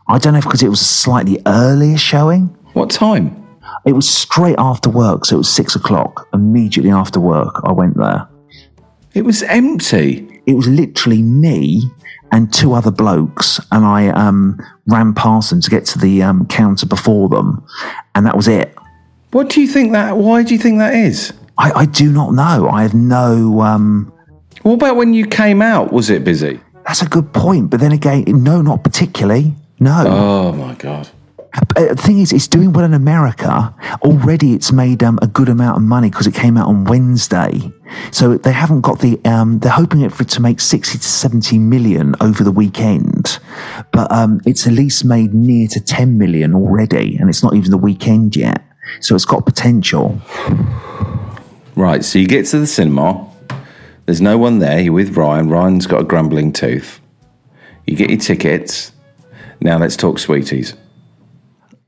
[0.07, 2.55] I don't know if because it was a slightly earlier showing.
[2.73, 3.35] what time?
[3.85, 6.27] It was straight after work, so it was six o'clock.
[6.33, 8.27] Immediately after work, I went there.
[9.13, 10.41] It was empty.
[10.45, 11.83] It was literally me
[12.31, 16.45] and two other blokes, and I um, ran past them to get to the um,
[16.47, 17.63] counter before them,
[18.15, 18.75] and that was it.
[19.31, 20.17] What do you think that?
[20.17, 21.33] Why do you think that is?
[21.57, 22.67] I, I do not know.
[22.69, 23.61] I have no.
[23.61, 24.11] Um,
[24.63, 25.91] What about when you came out?
[25.91, 26.59] Was it busy?
[26.87, 29.53] that's a good point, but then again, no, not particularly.
[29.79, 30.05] No.
[30.07, 31.07] Oh my god.
[31.75, 33.73] Uh, the thing is, it's doing well in America.
[34.01, 37.71] Already, it's made um, a good amount of money because it came out on Wednesday.
[38.11, 39.19] So they haven't got the.
[39.25, 43.39] Um, they're hoping it for it to make sixty to seventy million over the weekend,
[43.91, 47.69] but um, it's at least made near to ten million already, and it's not even
[47.69, 48.63] the weekend yet.
[48.99, 50.21] So it's got potential.
[51.75, 52.03] Right.
[52.03, 53.27] So you get to the cinema.
[54.05, 54.79] There's no one there.
[54.79, 55.49] You're with Ryan.
[55.49, 56.99] Ryan's got a grumbling tooth.
[57.85, 58.91] You get your tickets.
[59.61, 60.73] Now let's talk sweeties.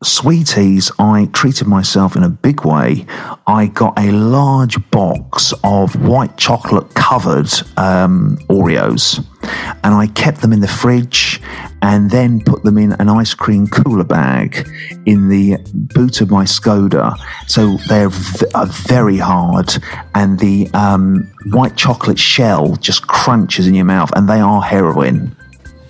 [0.03, 3.05] Sweeties, I treated myself in a big way.
[3.45, 10.53] I got a large box of white chocolate covered um, Oreos and I kept them
[10.53, 11.41] in the fridge
[11.81, 14.67] and then put them in an ice cream cooler bag
[15.05, 17.17] in the boot of my Skoda.
[17.47, 18.45] So they're v-
[18.87, 19.71] very hard
[20.15, 25.35] and the um, white chocolate shell just crunches in your mouth and they are heroin.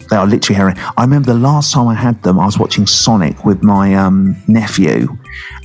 [0.10, 0.78] They are literally heroin.
[0.98, 4.36] I remember the last time I had them, I was watching Sonic with my um,
[4.46, 5.08] nephew,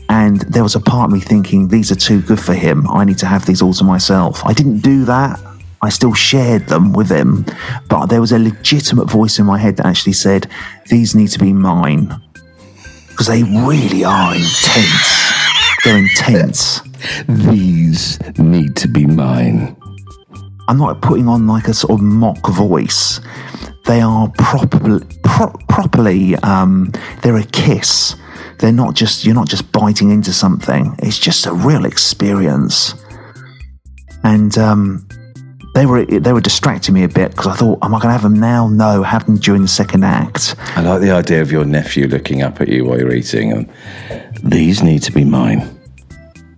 [0.08, 2.88] and there was a part of me thinking, these are too good for him.
[2.88, 4.44] I need to have these all to myself.
[4.44, 5.40] I didn't do that.
[5.86, 7.46] I still shared them with him,
[7.88, 10.48] but there was a legitimate voice in my head that actually said,
[10.90, 12.12] "These need to be mine,"
[13.08, 15.32] because they really are intense.
[15.84, 16.80] They're intense.
[17.28, 19.76] These need to be mine.
[20.66, 23.20] I'm not putting on like a sort of mock voice.
[23.84, 26.34] They are properly, pro- properly.
[26.36, 26.90] Um,
[27.22, 28.16] they're a kiss.
[28.58, 29.24] They're not just.
[29.24, 30.96] You're not just biting into something.
[30.98, 32.96] It's just a real experience.
[34.24, 35.06] And um,
[35.76, 38.12] they were they were distracting me a bit because I thought, am I going to
[38.12, 38.66] have them now?
[38.66, 40.54] No, have them during the second act.
[40.74, 43.70] I like the idea of your nephew looking up at you while you're eating, and
[44.42, 45.78] these need to be mine.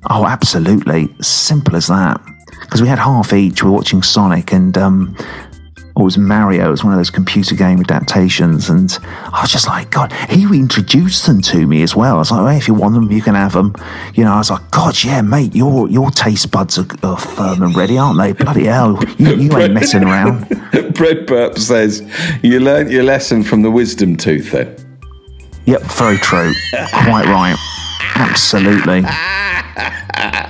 [0.09, 1.13] Oh, absolutely.
[1.21, 2.25] Simple as that.
[2.61, 3.65] Because we had half each.
[3.65, 5.17] We were watching Sonic and um,
[5.99, 6.69] or was Mario.
[6.69, 8.71] It was one of those computer game adaptations.
[8.71, 12.15] And I was just like, God, he introduced them to me as well.
[12.15, 13.75] I was like, if you want them, you can have them.
[14.15, 17.63] You know, I was like, God, yeah, mate, your your taste buds are, are firm
[17.65, 18.33] and ready, aren't they?
[18.33, 19.03] Bloody hell.
[19.19, 20.49] You, you ain't messing around.
[20.95, 22.09] Bread Burp says,
[22.45, 24.77] You learnt your lesson from the wisdom tooth then.
[25.67, 26.53] Yep, very true.
[26.93, 27.57] Quite right.
[28.15, 29.03] Absolutely.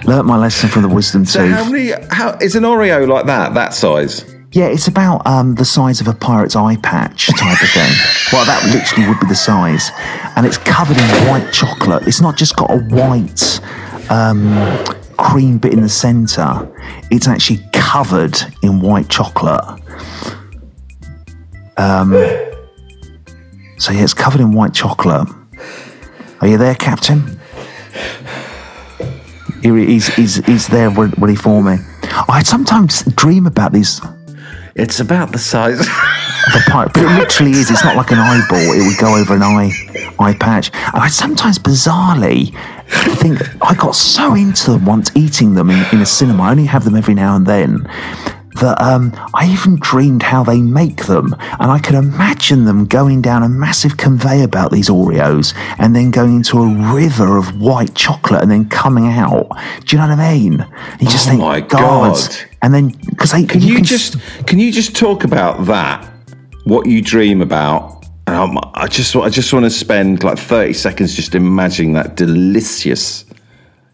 [0.04, 1.54] Learnt my lesson from the wisdom So tooth.
[1.54, 1.92] how many?
[2.10, 3.54] How is an Oreo like that?
[3.54, 4.34] That size?
[4.52, 7.92] Yeah, it's about um, the size of a pirate's eye patch type of thing.
[8.32, 9.90] well, that literally would be the size.
[10.36, 12.06] And it's covered in white chocolate.
[12.08, 13.60] It's not just got a white
[14.10, 14.54] um,
[15.18, 16.66] cream bit in the centre,
[17.10, 19.64] it's actually covered in white chocolate.
[21.76, 22.12] Um,
[23.78, 25.28] so, yeah, it's covered in white chocolate.
[26.40, 27.38] Are you there, Captain?
[29.62, 31.76] He- He's, he's, he's there ready for me.
[32.28, 34.00] I sometimes dream about these
[34.78, 35.80] It's about the size.
[35.80, 35.86] Of
[36.54, 37.70] the pipe, but it literally is.
[37.70, 38.72] It's not like an eyeball.
[38.72, 39.70] It would go over an eye
[40.18, 40.70] eye patch.
[40.74, 42.54] And I sometimes bizarrely
[43.18, 46.44] think I got so into them once eating them in, in a cinema.
[46.44, 47.88] I only have them every now and then.
[48.60, 53.22] That um, I even dreamed how they make them, and I could imagine them going
[53.22, 57.94] down a massive conveyor belt, these Oreos, and then going into a river of white
[57.94, 59.48] chocolate, and then coming out.
[59.84, 60.66] Do you know what I mean?
[60.98, 62.16] You just Oh think, my God.
[62.16, 62.47] God.
[62.62, 64.16] And then because they Can you can just
[64.46, 66.04] can you just talk about that?
[66.64, 68.04] What you dream about?
[68.26, 73.24] And I'm, just I just want to spend like thirty seconds just imagining that delicious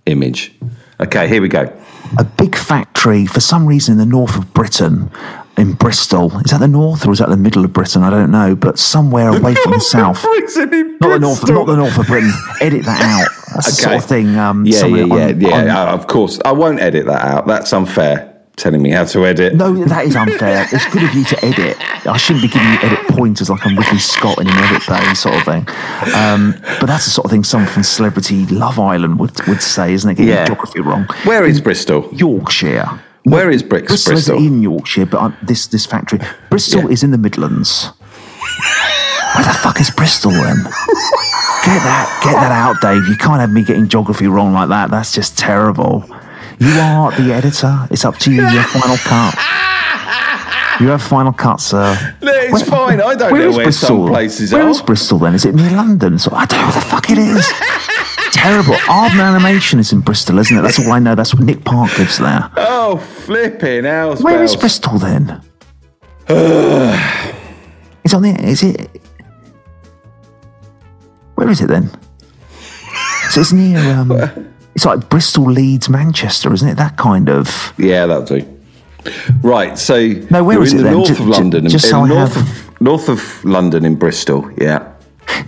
[0.07, 0.53] image.
[1.00, 1.70] Okay, here we go.
[2.18, 5.11] a big factory for some reason in the north of Britain,
[5.57, 6.37] in Bristol.
[6.40, 8.03] Is that the north or is that the middle of Britain?
[8.03, 10.24] I don't know, but somewhere away from the south.
[10.24, 12.33] Not the north, not the north of Britain.
[12.61, 13.29] Edit that out.
[13.55, 14.37] That's the sort of thing.
[14.37, 15.77] Um, Yeah, yeah, yeah, on- yeah.
[15.79, 17.46] on- uh, of course, I won't edit that out.
[17.46, 18.34] That's unfair.
[18.57, 19.55] Telling me how to edit.
[19.57, 20.67] no, that is unfair.
[20.71, 21.77] It's good of you to edit.
[22.07, 25.12] I shouldn't be giving you edit pointers like I'm Ridley Scott in an edit bay
[25.14, 25.67] sort of thing.
[26.14, 29.93] Um, but that's the sort of thing someone from Celebrity Love Island would, would say,
[29.93, 30.14] isn't it?
[30.14, 30.47] Getting Yeah.
[30.47, 31.07] geography wrong.
[31.25, 32.09] Where is Bristol?
[32.12, 32.88] Yorkshire.
[33.25, 34.37] Where is Brix, Bristol, Bristol?
[34.38, 36.88] is in Yorkshire, but uh, this this factory, Bristol Yeah.
[36.90, 37.87] is in the Midlands.
[39.35, 40.59] Where the fuck is Bristol then?
[40.62, 43.09] Get that, get that out, Dave.
[43.09, 44.90] You can't have me getting geography wrong like that.
[44.90, 46.05] That's just terrible.
[46.59, 47.88] You are the editor.
[47.90, 48.47] It's up to you.
[48.49, 49.35] Your final cut.
[50.81, 52.17] You have final cut, sir.
[52.23, 53.01] No, it's fine.
[53.01, 54.69] I don't know where some places Where are.
[54.71, 55.35] is Bristol then?
[55.35, 56.19] Is it near London?
[56.19, 57.47] So I don't know where the fuck it is.
[58.33, 58.75] Terrible.
[58.75, 60.62] Aardman Animation is in Bristol, isn't it?
[60.62, 61.14] That's all I know.
[61.14, 62.51] That's what Nick Park lives there.
[62.57, 64.17] Oh, flipping hell.
[64.17, 65.40] Where is Bristol then?
[66.29, 68.37] it's on the.
[68.43, 68.90] Is it?
[71.37, 71.90] Where is it then?
[73.31, 73.79] So it's near.
[73.79, 74.11] Um,
[74.75, 76.77] it's like Bristol, Leeds, Manchester, isn't it?
[76.77, 77.73] That kind of.
[77.79, 78.51] Yeah, that'll do.
[79.43, 80.93] Right, so No, where is in it the then?
[80.95, 84.51] north of London, just in so I north have- of north of London in Bristol.
[84.59, 84.91] Yeah,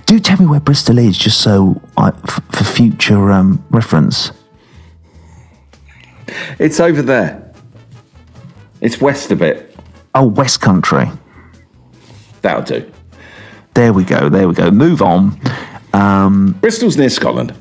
[0.06, 4.30] Do tell me where Bristol is, just so I, f- for future um, reference.
[6.58, 7.42] it's over there.
[8.80, 9.74] It's west a bit.
[10.14, 11.06] Oh, West Country.
[12.42, 12.90] That'll do.
[13.74, 14.28] There we go.
[14.28, 14.70] There we go.
[14.70, 15.38] Move on.
[15.92, 17.54] Um, Bristol's near Scotland.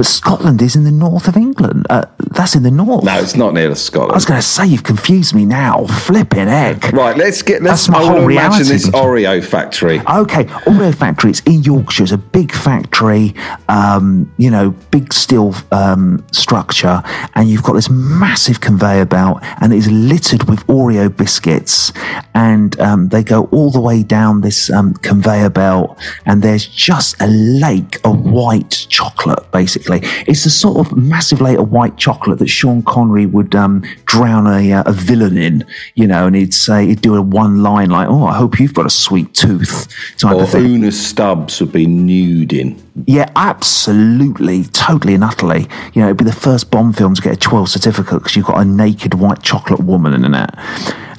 [0.00, 1.86] But Scotland is in the north of England.
[1.90, 3.04] Uh, that's in the north.
[3.04, 4.12] No, it's not near to Scotland.
[4.12, 5.84] I was going to say you've confused me now.
[5.84, 6.90] Flipping egg.
[6.94, 7.60] Right, let's get.
[7.60, 7.86] Let's.
[7.86, 9.98] That's my I whole to imagine this Oreo factory.
[9.98, 11.28] Okay, Oreo factory.
[11.28, 12.04] It's in Yorkshire.
[12.04, 13.34] It's a big factory.
[13.68, 17.02] Um, you know, big steel um, structure,
[17.34, 21.92] and you've got this massive conveyor belt, and it is littered with Oreo biscuits,
[22.32, 27.20] and um, they go all the way down this um, conveyor belt, and there's just
[27.20, 29.89] a lake of white chocolate, basically.
[29.90, 30.24] Basically.
[30.26, 34.46] It's the sort of massive layer of white chocolate that Sean Connery would um, drown
[34.46, 37.90] a, uh, a villain in, you know, and he'd say, he'd do a one line
[37.90, 40.64] like, oh, I hope you've got a sweet tooth type Or of thing.
[40.66, 42.80] Una Stubbs would be nude in.
[43.06, 45.66] Yeah, absolutely, totally and utterly.
[45.94, 48.46] You know, it'd be the first Bond film to get a 12 certificate because you've
[48.46, 50.50] got a naked white chocolate woman in it.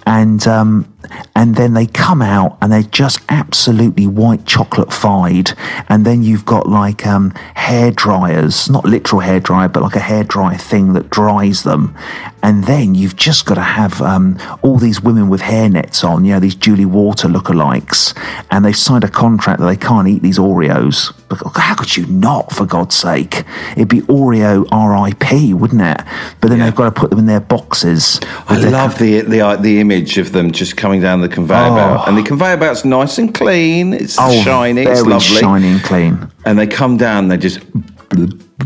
[0.05, 0.90] And um,
[1.35, 5.51] and then they come out and they're just absolutely white chocolate fied.
[5.89, 9.99] And then you've got like um, hair dryers, not literal hair dryer, but like a
[9.99, 11.95] hair dryer thing that dries them.
[12.43, 16.25] And then you've just got to have um, all these women with hair nets on,
[16.25, 18.17] you know, these Julie Walters lookalikes,
[18.49, 21.13] and they've signed a contract that they can't eat these Oreos.
[21.55, 23.43] How could you not, for God's sake?
[23.73, 26.05] It'd be Oreo RIP, wouldn't it?
[26.41, 28.19] But then they've got to put them in their boxes.
[28.47, 31.75] I love the, the uh, the image of them just coming down the conveyor oh.
[31.75, 33.93] belt, and the conveyor belt's nice and clean.
[33.93, 34.83] It's Oh, shiny.
[34.85, 35.41] very It's lovely.
[35.41, 36.27] shiny and clean.
[36.45, 37.27] And they come down.
[37.27, 37.59] They just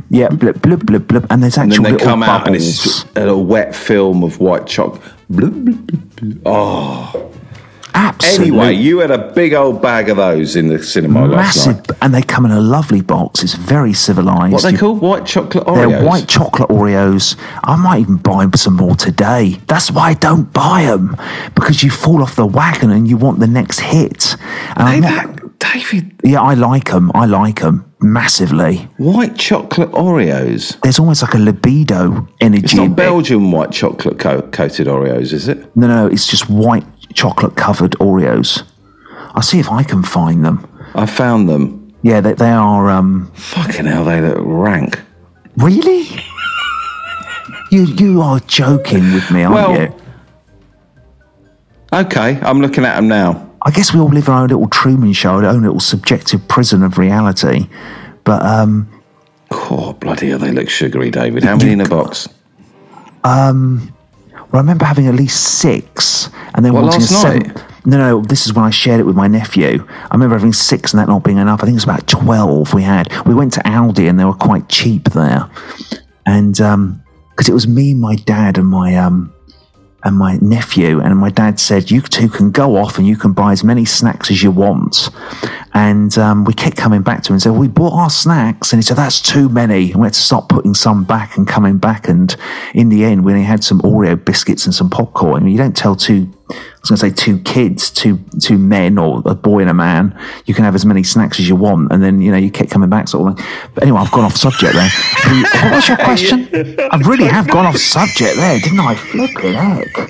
[0.09, 2.85] Yeah, blip, blip, blip, blip, and there's and actual then they come out, and bubbles.
[2.85, 5.01] it's a little wet film of white chocolate.
[6.45, 7.31] Oh,
[7.95, 8.47] Absolutely.
[8.47, 11.97] anyway, you had a big old bag of those in the cinema last massive, night.
[12.01, 13.41] and they come in a lovely box.
[13.43, 14.51] It's very civilized.
[14.53, 15.01] What are they You- called?
[15.01, 16.03] White chocolate They're Oreos.
[16.03, 17.35] white chocolate Oreos.
[17.63, 19.59] I might even buy some more today.
[19.67, 21.15] That's why I don't buy them
[21.55, 24.35] because you fall off the wagon and you want the next hit.
[24.75, 25.41] And I'm Hey, not- that-
[25.73, 27.11] David, yeah, I like them.
[27.15, 28.87] I like them massively.
[28.97, 30.77] white chocolate Oreos.
[30.81, 32.63] There's almost like a libido energy.
[32.65, 32.95] It's not.
[32.95, 35.65] Belgian white chocolate co- coated Oreos, is it?
[35.75, 38.61] No, no, it's just white chocolate covered Oreos.
[39.33, 40.67] I'll see if I can find them.
[40.93, 41.93] I found them.
[42.03, 42.89] Yeah, they, they are.
[42.91, 44.99] Um, Fucking hell, they look rank.
[45.57, 46.07] really?
[47.71, 49.93] you you are joking with me, aren't Well- you?
[51.93, 53.49] Okay, I'm looking at them now.
[53.61, 56.45] I guess we all live in our own little Truman Show, our own little subjective
[56.47, 57.67] prison of reality.
[58.23, 58.89] But um,
[59.51, 61.43] Oh, bloody hell, they look sugary, David.
[61.43, 62.27] How many in a box?
[64.51, 67.47] Well, I remember having at least six, and then What, wanting last seven.
[67.47, 67.63] night?
[67.87, 69.85] No, no, this is when I shared it with my nephew.
[69.87, 71.59] I remember having six and that not being enough.
[71.61, 73.11] I think it was about twelve we had.
[73.25, 75.47] We went to Aldi and they were quite cheap there,
[76.25, 79.31] and because it was me, my dad, and my um,
[80.03, 83.33] and my nephew, and my dad said, "You two can go off and you can
[83.33, 85.09] buy as many snacks as you want."
[85.75, 88.81] And um, we kept coming back to him and said, "We bought our snacks," and
[88.81, 91.77] he said, "That's too many." And we had to stop putting some back and coming
[91.77, 92.07] back.
[92.07, 92.33] And
[92.73, 95.41] in the end, we only had some Oreo biscuits and some popcorn.
[95.41, 96.31] I mean, you don't tell two.
[96.49, 99.73] I was going to say two kids, two two men, or a boy and a
[99.73, 100.17] man.
[100.45, 102.71] You can have as many snacks as you want, and then you know you kept
[102.71, 103.45] coming back, sort of.
[103.73, 104.89] But anyway, I've gone off subject there.
[105.61, 106.47] what was your question?
[106.89, 108.95] I really have gone off subject there, didn't I?
[108.95, 110.09] Flipping heck.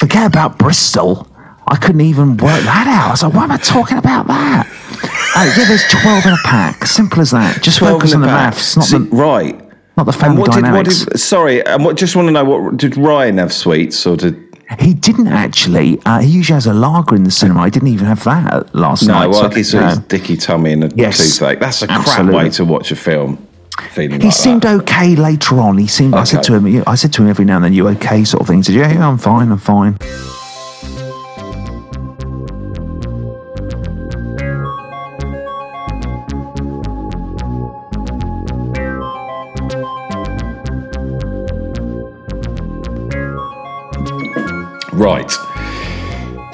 [0.00, 1.31] Forget about Bristol.
[1.72, 3.08] I couldn't even work that out.
[3.08, 4.66] I was like, why am I talking about that?
[5.34, 6.84] Uh, yeah, there's 12 in a pack.
[6.86, 7.62] Simple as that.
[7.62, 8.52] Just 12 focus on the pack.
[8.54, 9.56] maths, not See, the, right.
[9.96, 11.04] not the And family what did, what dynamics.
[11.06, 14.36] did, sorry, and what, just want to know, what did Ryan have sweets or did,
[14.80, 15.98] He didn't actually.
[16.04, 17.60] Uh, he usually has a lager in the cinema.
[17.62, 19.28] I didn't even have that last no, night.
[19.28, 21.58] well, so- he saw his dicky tummy and a Yes, toothache.
[21.60, 23.48] That's a crap way to watch a film.
[23.94, 24.78] He like seemed that.
[24.82, 25.78] okay later on.
[25.78, 26.14] He seemed.
[26.14, 26.84] I said to him.
[26.86, 28.58] I said to him every now and then, "You okay?" Sort of thing.
[28.58, 29.50] He said, "Yeah, yeah, I'm fine.
[29.50, 29.96] I'm fine."
[45.02, 45.28] Right.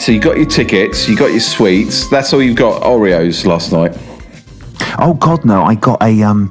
[0.00, 2.08] So you got your tickets, you got your sweets.
[2.08, 2.80] That's all you've got.
[2.80, 3.94] Oreos last night.
[4.98, 5.64] Oh God, no!
[5.64, 6.50] I got a um.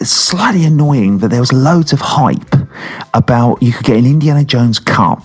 [0.00, 2.52] Slightly annoying that there was loads of hype
[3.14, 5.24] about you could get an Indiana Jones cup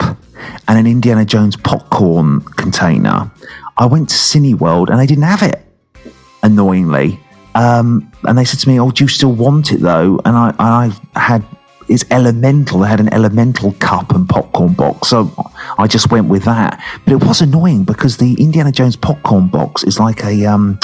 [0.68, 3.32] and an Indiana Jones popcorn container.
[3.78, 5.66] I went to Cineworld and they didn't have it.
[6.44, 7.20] Annoyingly,
[7.56, 10.54] um, and they said to me, "Oh, do you still want it though?" And I,
[10.60, 11.44] I had
[11.88, 12.80] it's elemental.
[12.80, 15.32] They had an elemental cup and popcorn box, so
[15.78, 16.82] I just went with that.
[17.06, 20.80] But it was annoying because the Indiana Jones popcorn box is like a um,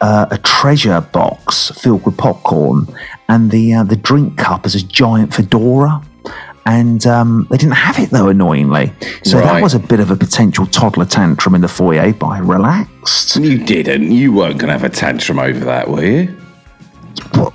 [0.00, 2.86] uh, a treasure box filled with popcorn,
[3.28, 6.02] and the uh, the drink cup is a giant fedora.
[6.66, 8.92] And um, they didn't have it though, annoyingly.
[9.22, 12.40] So that was a bit of a potential toddler tantrum in the foyer, but I
[12.40, 13.36] relaxed.
[13.36, 14.12] You didn't.
[14.12, 16.36] You weren't going to have a tantrum over that, were you?
[17.32, 17.54] But,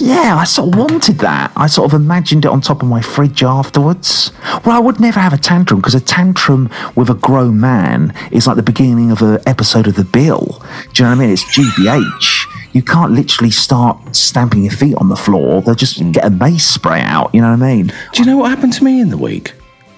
[0.00, 1.52] yeah, I sort of wanted that.
[1.56, 4.32] I sort of imagined it on top of my fridge afterwards.
[4.64, 8.46] Well, I would never have a tantrum because a tantrum with a grown man is
[8.46, 10.62] like the beginning of an episode of The Bill.
[10.92, 11.30] Do you know what I mean?
[11.30, 12.72] It's GBH.
[12.72, 15.62] You can't literally start stamping your feet on the floor.
[15.62, 17.34] They'll just get a mace spray out.
[17.34, 17.86] You know what I mean?
[18.12, 19.54] Do you know what happened to me in the week?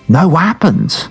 [0.08, 1.08] No, what happened?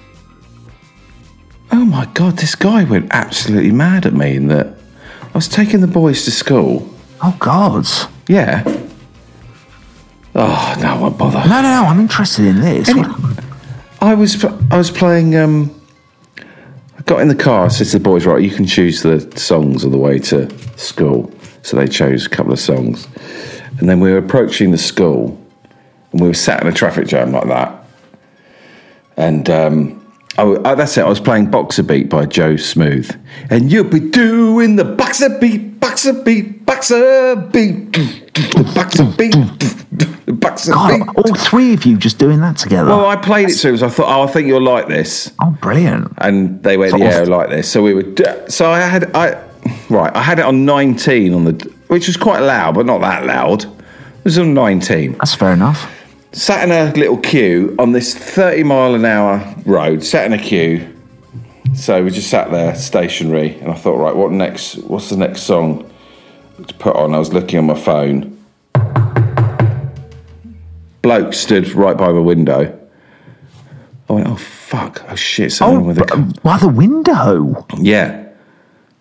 [1.72, 4.78] Oh my God, this guy went absolutely mad at me in that
[5.22, 7.88] I was taking the boys to school Oh, God.
[8.28, 8.64] Yeah.
[10.38, 11.40] Oh no, I won't bother.
[11.48, 11.86] No, no, no.
[11.88, 12.90] I'm interested in this.
[12.90, 13.04] Any-
[14.02, 15.36] I was I was playing.
[15.36, 15.72] Um,
[16.98, 17.70] I got in the car.
[17.70, 21.32] Said to the boys, "Right, you can choose the songs on the way to school."
[21.62, 23.08] So they chose a couple of songs,
[23.80, 25.40] and then we were approaching the school,
[26.12, 27.86] and we were sat in a traffic jam like that.
[29.18, 30.06] And um,
[30.38, 31.06] I, I- that's it.
[31.06, 33.10] I was playing Boxer Beat by Joe Smooth,
[33.50, 39.34] and you'll be doing the Boxer Beat, Boxer Beat, Boxer Beat, the Boxer Beat,
[40.26, 41.08] the Boxer God, Beat.
[41.16, 42.90] all three of you just doing that together.
[42.90, 45.32] Well, I played it to them, so I thought, oh, I think you'll like this.
[45.44, 46.12] oh, brilliant.
[46.18, 47.72] And they went, Sort yeah, of- like this.
[47.72, 48.04] So we were,
[48.50, 49.40] so I had, I,
[49.92, 53.28] right, I had it on 19 on the, which was quite loud, but not that
[53.28, 53.66] loud.
[53.66, 55.14] It was on 19.
[55.14, 55.92] That's fair enough.
[56.32, 60.42] Sat in a little queue on this 30 mile an hour road, sat in a
[60.42, 60.95] queue.
[61.76, 64.76] So we just sat there stationary, and I thought, right, what next?
[64.78, 65.92] What's the next song
[66.66, 67.14] to put on?
[67.14, 68.32] I was looking on my phone.
[71.02, 72.80] Bloke stood right by my window.
[74.10, 76.26] I went, oh fuck, oh shit, something wrong with the car.
[76.44, 77.66] by the window.
[77.78, 78.30] Yeah.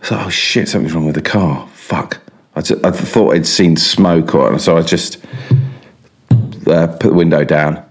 [0.03, 1.69] So, oh shit, something's wrong with the car.
[1.69, 2.21] Fuck.
[2.57, 5.25] I, thought I'd seen smoke or so I just
[6.67, 7.84] uh, put the window down.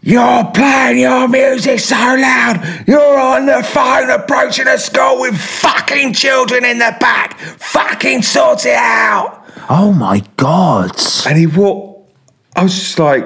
[0.00, 2.84] You're playing your music so loud.
[2.86, 7.38] You're on the phone approaching a school with fucking children in the back.
[7.38, 9.44] Fucking sort it out.
[9.68, 10.92] Oh my God.
[11.26, 12.12] And he walked.
[12.56, 13.24] I was just like,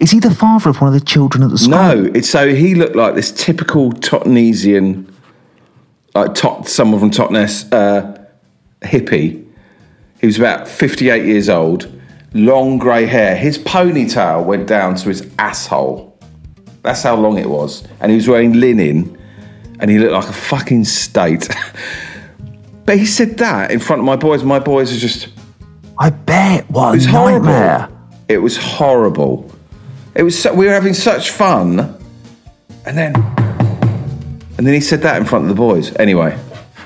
[0.00, 1.70] Is he the father of one of the children at the school?
[1.70, 5.10] No, it's so he looked like this typical Tottenesian,
[6.14, 8.18] like tot, someone from Totnes, uh,
[8.82, 9.44] hippie.
[10.20, 11.90] He was about fifty-eight years old,
[12.36, 13.36] long grey hair.
[13.36, 16.18] His ponytail went down to his asshole.
[16.82, 19.18] That's how long it was, and he was wearing linen,
[19.80, 21.48] and he looked like a fucking state.
[22.84, 24.44] but he said that in front of my boys.
[24.44, 25.28] My boys are just.
[25.98, 26.70] I bet.
[26.70, 27.46] What It was a horrible.
[27.46, 27.88] nightmare.
[28.28, 29.50] It was horrible.
[30.14, 30.40] It was.
[30.40, 31.80] So, we were having such fun,
[32.84, 33.16] and then,
[34.56, 35.94] and then he said that in front of the boys.
[35.96, 36.38] Anyway,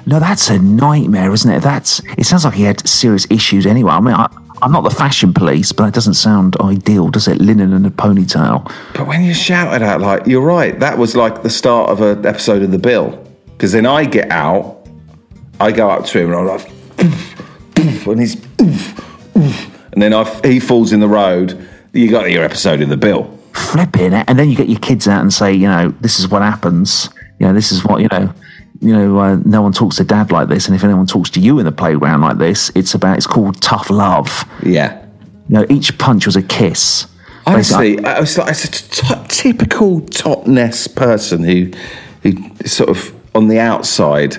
[0.07, 1.61] No, that's a nightmare, isn't it?
[1.61, 2.01] That's.
[2.17, 3.93] It sounds like he had serious issues anyway.
[3.93, 4.29] I mean, I,
[4.63, 7.41] I'm not the fashion police, but it doesn't sound ideal, does it?
[7.41, 8.71] Linen and a ponytail.
[8.95, 12.27] but when you shouted out like, "You're right," that was like the start of an
[12.27, 13.19] episode of The Bill.
[13.53, 14.87] Because then I get out,
[15.59, 16.71] I go up to him, and I'm like,
[17.03, 19.93] "Oof, oof," and he's, oof, oof.
[19.93, 21.67] and then I, he falls in the road.
[21.93, 23.39] You got your episode of The Bill.
[23.53, 26.29] Flipping it, and then you get your kids out and say, you know, this is
[26.29, 27.09] what happens.
[27.39, 28.33] You know, this is what you know.
[28.81, 31.41] You know, uh, no one talks to dad like this, and if anyone talks to
[31.41, 33.19] you in the playground like this, it's about.
[33.19, 34.45] It's called tough love.
[34.63, 35.05] Yeah.
[35.49, 37.07] You know, each punch was a kiss.
[37.47, 41.71] Honestly, I was like, it's a t- t- typical Totnes person who,
[42.23, 42.33] who
[42.67, 44.37] sort of on the outside.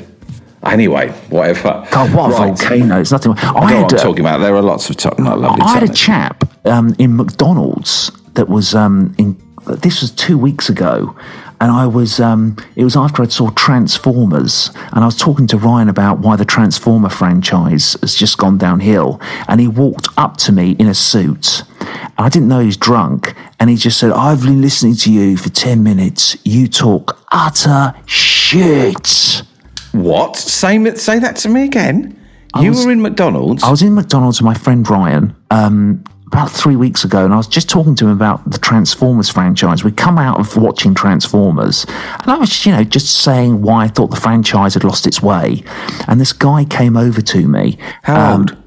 [0.64, 1.86] Anyway, whatever.
[1.92, 2.58] God, what a Right.
[2.58, 3.00] volcano!
[3.00, 3.34] It's nothing.
[3.34, 4.38] I I know had, what I'm talking about.
[4.40, 9.14] There are lots of lovely I had a chap um, in McDonald's that was um,
[9.18, 9.36] in.
[9.68, 11.16] This was two weeks ago,
[11.62, 12.20] and I was.
[12.20, 16.36] Um, it was after I'd saw Transformers, and I was talking to Ryan about why
[16.36, 19.22] the Transformer franchise has just gone downhill.
[19.48, 21.64] And he walked up to me in a suit.
[21.80, 25.14] And I didn't know he was drunk, and he just said, "I've been listening to
[25.14, 26.36] you for ten minutes.
[26.44, 29.44] You talk utter shit."
[29.92, 30.36] What?
[30.38, 32.18] Say, say that to me again.
[32.60, 33.64] You was- were in McDonald's.
[33.64, 37.38] I was in McDonald's with my friend Ryan um, about three weeks ago, and I
[37.38, 39.84] was just talking to him about the Transformers franchise.
[39.84, 43.88] We come out of watching Transformers, and I was, you know, just saying why I
[43.90, 45.62] thought the franchise had lost its way.
[46.08, 47.78] And this guy came over to me.
[48.04, 48.58] How um, old?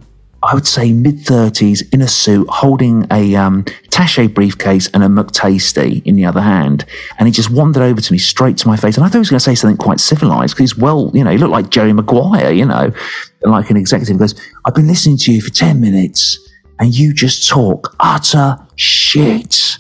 [0.43, 5.07] I would say mid thirties, in a suit, holding a um, Taché briefcase and a
[5.07, 6.85] McTasty in the other hand,
[7.19, 8.99] and he just wandered over to me straight to my face.
[8.99, 11.25] And I thought he was going to say something quite civilized because he's well, you
[11.25, 12.93] know, he looked like Jerry Maguire, you know,
[13.41, 14.17] like an executive.
[14.17, 14.35] He goes,
[14.67, 16.39] "I've been listening to you for ten minutes,
[16.79, 19.79] and you just talk utter shit."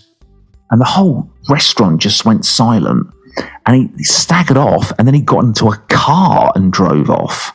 [0.70, 3.07] And the whole restaurant just went silent,
[3.66, 7.55] and he, staggered off, and then he got into a car and drove off.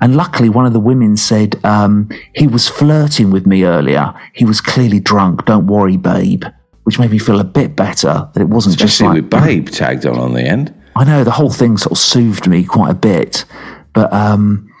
[0.00, 4.14] And luckily, one of the women said, um, he was flirting with me earlier.
[4.32, 5.44] He was clearly drunk.
[5.44, 6.44] Don't worry, babe.
[6.84, 9.68] Which made me feel a bit better that it wasn't just Especially like, with Babe
[9.68, 10.74] tagged on on the end.
[10.96, 13.44] I know the whole thing sort of soothed me quite a bit.
[13.92, 14.71] But um,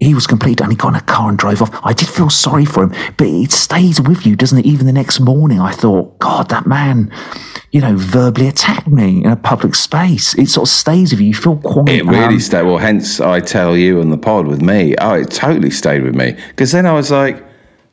[0.00, 0.70] he was completely done.
[0.70, 1.70] He got in a car and drove off.
[1.84, 4.66] I did feel sorry for him, but it stays with you, doesn't it?
[4.66, 7.12] Even the next morning, I thought, God, that man,
[7.70, 10.34] you know, verbally attacked me in a public space.
[10.34, 11.28] It sort of stays with you.
[11.28, 11.90] You feel quite.
[11.90, 12.62] It really um, stayed.
[12.62, 14.96] Well, hence I tell you on the pod with me.
[14.96, 17.44] Oh, it totally stayed with me because then I was like,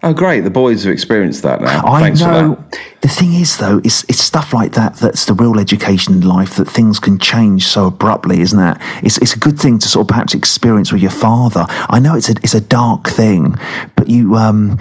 [0.04, 0.42] Oh, great!
[0.42, 1.82] The boys have experienced that now.
[1.86, 2.56] I Thanks know.
[2.56, 2.80] for that.
[3.02, 6.56] The thing is, though, it's it's stuff like that that's the real education in life.
[6.58, 8.78] That things can change so abruptly, isn't it?
[9.04, 11.66] It's it's a good thing to sort of perhaps experience with your father.
[11.70, 13.56] I know it's a it's a dark thing,
[13.96, 14.78] but you um.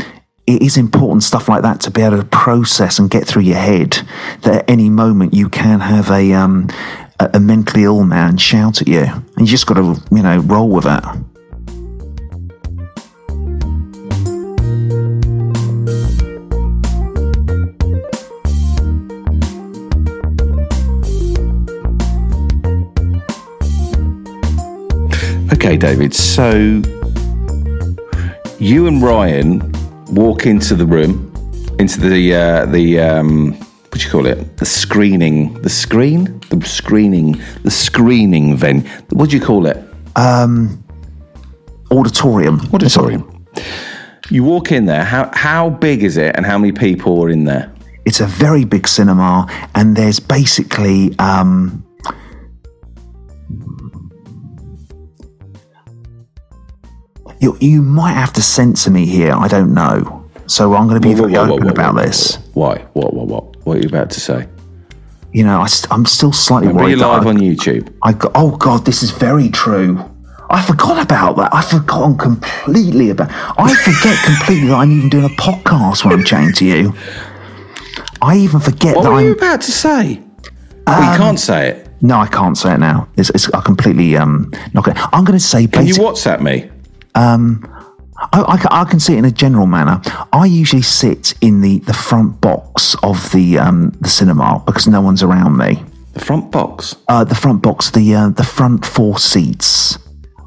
[0.49, 3.57] It is important stuff like that to be able to process and get through your
[3.59, 3.99] head.
[4.43, 6.69] That at any moment you can have a um,
[7.19, 10.39] a, a mentally ill man shout at you, and you just got to you know
[10.39, 11.03] roll with it.
[25.77, 26.15] Okay, David.
[26.15, 26.81] So
[28.59, 29.61] you and Ryan
[30.07, 31.31] walk into the room,
[31.79, 34.57] into the uh, the um, what do you call it?
[34.57, 38.89] The screening, the screen, the screening, the screening venue.
[39.11, 39.77] What do you call it?
[40.17, 40.83] Um,
[41.91, 42.59] auditorium.
[42.73, 43.47] Auditorium.
[44.31, 45.05] You walk in there.
[45.05, 47.71] How how big is it, and how many people are in there?
[48.07, 51.86] It's a very big cinema, and there's basically um,
[57.41, 59.33] you you might have to censor me here.
[59.33, 62.39] I don't know, so I'm going to be whoa, very whoa, open whoa, about this.
[62.55, 62.79] Why?
[62.95, 63.15] What?
[63.15, 63.27] What?
[63.29, 63.67] What?
[63.67, 64.47] What are you about to say?
[65.33, 66.99] You know, I st- I'm still slightly Are worried.
[66.99, 67.93] that live I, on YouTube?
[68.03, 70.03] I got, oh God, this is very true.
[70.49, 71.53] I forgot about that.
[71.53, 73.29] I've forgotten completely about.
[73.59, 76.95] I forget completely that I'm even doing a podcast when I'm chatting to you.
[78.23, 79.27] I even forget What that were I'm.
[79.27, 80.23] you about to say?
[80.87, 81.89] oh, you can't say it.
[82.01, 83.09] No, I can't say it now.
[83.17, 84.97] It's, it's I completely um not going.
[85.13, 85.95] I'm going to say Can you.
[85.95, 86.71] WhatsApp me?
[87.17, 90.01] I, I, I can see it in a general manner.
[90.33, 95.01] I usually sit in the, the front box of the um, the cinema because no
[95.01, 95.83] one's around me.
[96.15, 96.97] The front box.
[97.09, 99.99] Uh, the front box, the uh, the front four seats,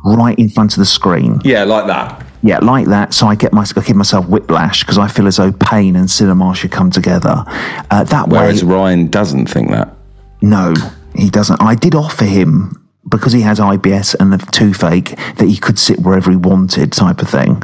[0.04, 1.42] right in front of the screen.
[1.44, 2.26] Yeah, like that.
[2.42, 3.14] Yeah, like that.
[3.14, 6.10] So I get my, I give myself whiplash because I feel as though pain and
[6.10, 7.44] cinema should come together.
[7.92, 9.94] Uh, that Whereas way, Ryan doesn't think that.
[10.42, 10.74] no,
[11.16, 11.62] he doesn't.
[11.62, 12.79] I did offer him
[13.10, 17.22] because he has IBS and a toothache that he could sit wherever he wanted, type
[17.22, 17.62] of thing.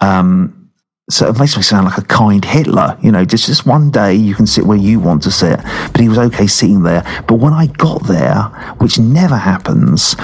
[0.00, 0.56] Um,
[1.08, 4.12] so it makes me sound like a kind Hitler, you know, just, just one day
[4.12, 5.60] you can sit where you want to sit.
[5.92, 7.04] But he was okay sitting there.
[7.28, 8.42] But when I got there,
[8.78, 10.16] which never happens,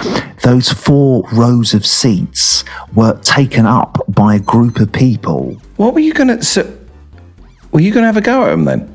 [0.42, 2.64] those four rows of seats
[2.94, 5.52] were taken up by a group of people.
[5.76, 6.42] What were you gonna?
[6.42, 6.76] So,
[7.70, 8.91] were you gonna have a go at him then?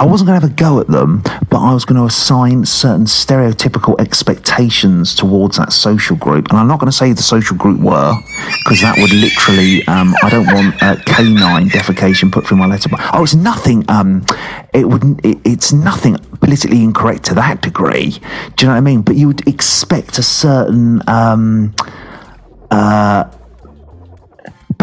[0.00, 2.64] I wasn't going to have a go at them, but I was going to assign
[2.64, 6.50] certain stereotypical expectations towards that social group.
[6.50, 8.14] And I'm not going to say the social group were,
[8.62, 13.02] because that would literally, um, I don't want uh, canine defecation put through my letterbox.
[13.12, 14.24] Oh, it's nothing, um,
[14.72, 18.10] it wouldn't, it, it's nothing politically incorrect to that degree.
[18.10, 18.18] Do
[18.60, 19.02] you know what I mean?
[19.02, 21.74] But you would expect a certain, um,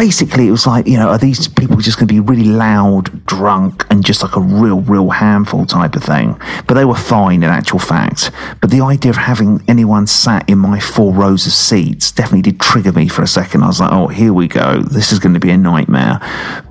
[0.05, 3.25] basically it was like you know are these people just going to be really loud
[3.25, 6.39] drunk and just like a real real handful type of thing?
[6.67, 8.29] But they were fine in actual fact.
[8.61, 12.59] But the idea of having anyone sat in my four rows of seats definitely did
[12.59, 13.63] trigger me for a second.
[13.63, 14.79] I was like oh here we go.
[14.97, 16.19] This is going to be a nightmare.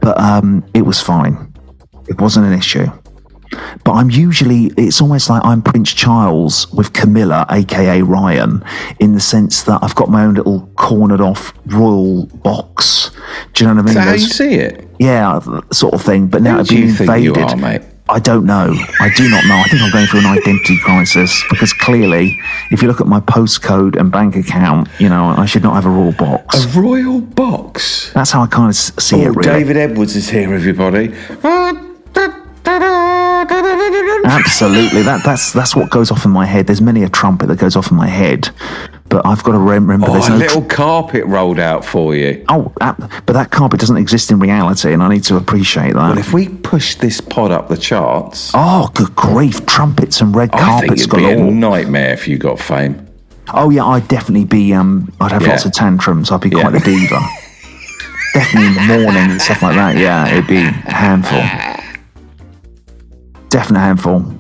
[0.01, 1.53] But um it was fine.
[2.07, 2.87] It wasn't an issue
[3.85, 8.65] but I'm usually, it's almost like I'm Prince Charles with Camilla, aka Ryan,
[9.01, 13.11] in the sense that I've got my own little cornered off royal box.
[13.53, 13.89] Do you know what I mean?
[13.89, 14.89] Is that how you see it?
[14.99, 15.41] yeah,
[15.73, 16.27] sort of thing.
[16.29, 17.39] But now do been invaded.
[17.39, 17.83] are, mate?
[18.07, 18.75] I don't know.
[19.01, 19.55] I do not know.
[19.57, 22.39] I think I'm going through an identity crisis because clearly,
[22.71, 25.87] if you look at my postcode and bank account, you know, I should not have
[25.87, 26.67] a royal box.
[26.67, 28.13] A royal box.
[28.13, 29.49] That's how I kind of see it, Oh, really.
[29.49, 31.15] David Edwards is here, everybody.
[31.43, 31.73] Ah,
[33.51, 35.03] Absolutely.
[35.03, 36.67] That that's that's what goes off in my head.
[36.67, 38.49] There's many a trumpet that goes off in my head,
[39.09, 40.37] but I've got to remember Oh, there's a no.
[40.37, 42.45] little carpet rolled out for you.
[42.49, 46.11] oh, but that carpet doesn't exist in reality, and I need to appreciate that.
[46.11, 49.65] Well, if we push this pod up the charts, oh, good grief!
[49.67, 53.07] Trumpets and red I think carpets it'd be a nightmare if you got fame.
[53.53, 54.73] Oh yeah, I'd definitely be.
[54.73, 55.51] Um, I'd have Yeah.
[55.51, 56.31] lots of tantrums.
[56.31, 56.63] I'd be Yeah.
[56.63, 57.21] quite the diva.
[58.35, 59.97] definitely in the morning and stuff like that.
[59.97, 61.41] Yeah, it'd be a handful.
[63.55, 64.35] Definite handful.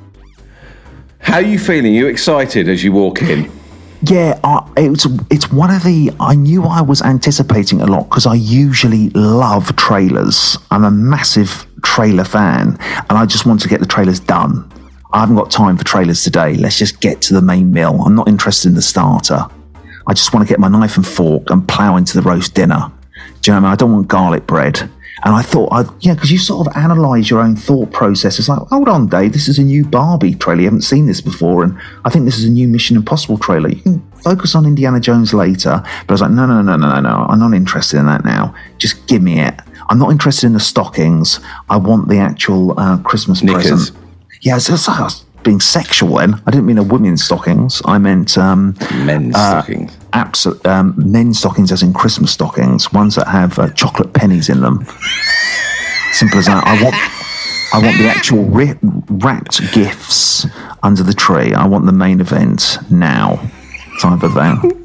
[1.21, 1.95] How are you feeling?
[1.95, 3.49] you excited as you walk in?
[4.07, 6.12] Yeah, I, it's it's one of the.
[6.21, 10.59] I knew I was anticipating a lot because I usually love trailers.
[10.71, 12.77] I'm a massive trailer fan,
[13.09, 14.71] and I just want to get the trailers done.
[15.15, 16.55] I haven't got time for trailers today.
[16.57, 17.99] Let's just get to the main meal.
[18.05, 19.47] I'm not interested in the starter.
[20.07, 22.93] I just want to get my knife and fork and plow into the roast dinner.
[23.41, 23.73] Do you know what I mean?
[23.73, 24.91] I don't want garlic bread.
[25.25, 28.39] And I thought, I, yeah, because you sort of analyze your own thought process.
[28.39, 30.61] It's like, hold on, Dave, this is a new Barbie trailer.
[30.61, 31.64] You haven't seen this before.
[31.64, 33.70] And I think this is a new Mission Impossible trailer.
[33.70, 35.83] You can focus on Indiana Jones later.
[35.83, 37.27] But I was like, no, no, no, no, no, no.
[37.31, 38.55] I'm not interested in that now.
[38.77, 39.59] Just give me it.
[39.89, 41.41] I'm not interested in the stockings.
[41.70, 43.91] I want the actual uh, Christmas Knickers.
[43.91, 43.99] present.
[44.43, 46.34] Yeah, it's, it's, I was being sexual then.
[46.47, 47.80] I didn't mean a women's stockings.
[47.84, 48.74] I meant um,
[49.05, 49.97] Men's stockings.
[50.12, 54.61] absolute um, men's stockings, as in Christmas stockings, ones that have uh, chocolate pennies in
[54.61, 54.84] them.
[56.12, 56.64] Simple as that.
[56.66, 56.95] I want,
[57.74, 58.78] I want the actual ri-
[59.09, 60.47] wrapped gifts
[60.82, 61.53] under the tree.
[61.55, 63.36] I want the main event now,
[64.01, 64.80] type of thing.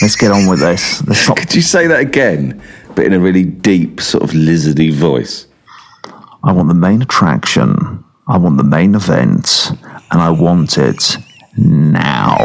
[0.00, 1.06] Let's get on with this.
[1.06, 1.36] Let's stop.
[1.36, 2.60] Could you say that again,
[2.96, 5.46] but in a really deep, sort of lizardy voice?
[6.44, 8.02] I want the main attraction.
[8.28, 9.72] I want the main event,
[10.12, 11.16] and I want it
[11.56, 12.36] now.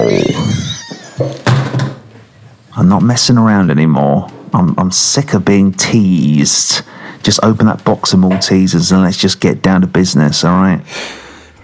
[2.76, 4.28] I'm not messing around anymore.
[4.54, 6.82] I'm, I'm sick of being teased.
[7.22, 10.84] Just open that box of Maltesers and let's just get down to business, all right?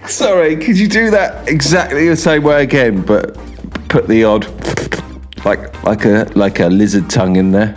[0.06, 3.34] Sorry, could you do that exactly the same way again, but
[3.88, 4.46] put the odd,
[5.44, 7.76] like like a like a lizard tongue in there?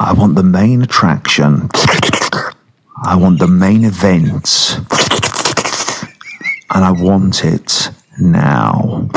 [0.00, 1.68] I want the main attraction.
[3.06, 4.78] I want the main event.
[6.74, 9.08] And I want it now.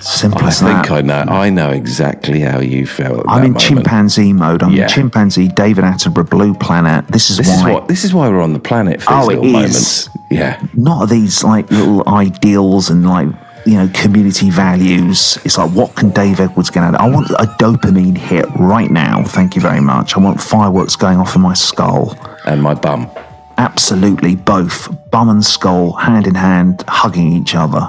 [0.00, 0.90] Simple I as think that.
[0.90, 1.14] I know.
[1.28, 3.24] I know exactly how you felt.
[3.28, 3.60] I'm in moment.
[3.60, 4.62] chimpanzee mode.
[4.62, 4.82] I'm Yeah.
[4.84, 7.06] in chimpanzee David Attenborough Blue Planet.
[7.08, 7.88] This is This why is what.
[7.88, 9.52] This is why we're on the planet for Oh, these it little is.
[9.52, 10.08] moments.
[10.30, 10.60] Yeah.
[10.74, 13.28] not these like little ideals and like
[13.66, 15.38] you know community values.
[15.44, 16.94] It's like what can Dave Edwards get out?
[16.94, 19.22] of I want a dopamine hit right now.
[19.24, 20.16] Thank you very much.
[20.16, 22.16] I want fireworks going off in my skull.
[22.46, 23.10] And my bum.
[23.58, 27.88] Absolutely both bum and skull hand in hand hugging each other.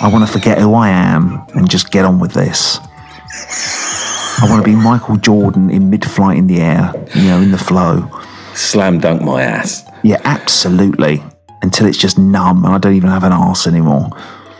[0.00, 2.78] I want to forget who I am and just get on with this.
[4.38, 7.58] I want to be Michael Jordan in mid-flight in the air, you know, in the
[7.58, 8.10] flow.
[8.52, 9.88] Slam dunk my ass.
[10.02, 11.22] Yeah, absolutely.
[11.62, 14.10] Until it's just numb and I don't even have an arse anymore.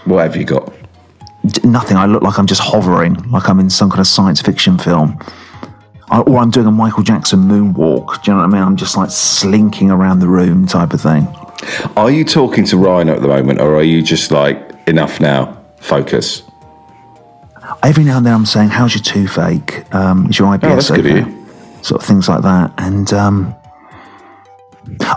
[0.06, 0.72] What have you got?
[1.64, 1.96] Nothing.
[1.96, 5.18] I look like I'm just hovering, like I'm in some kind of science fiction film.
[6.08, 8.22] I, or I'm doing a Michael Jackson moonwalk.
[8.22, 8.62] Do you know what I mean?
[8.62, 11.26] I'm just like slinking around the room type of thing.
[11.96, 15.60] Are you talking to Ryan at the moment, or are you just like enough now?
[15.78, 16.42] Focus.
[17.82, 19.92] Every now and then I'm saying, How's your toothache?
[19.94, 21.30] Um, is your IBS Oh, that's good of okay?
[21.30, 21.46] you.
[21.82, 22.72] Sort of things like that.
[22.78, 23.54] And um,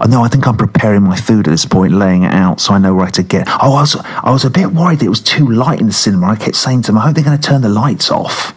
[0.02, 2.74] Oh, no, I think I'm preparing my food at this point, laying it out so
[2.74, 3.48] I know where to get.
[3.48, 5.94] Oh, I was, I was a bit worried that it was too light in the
[5.94, 6.28] cinema.
[6.28, 8.56] I kept saying to him, I hope they're going to turn the lights off.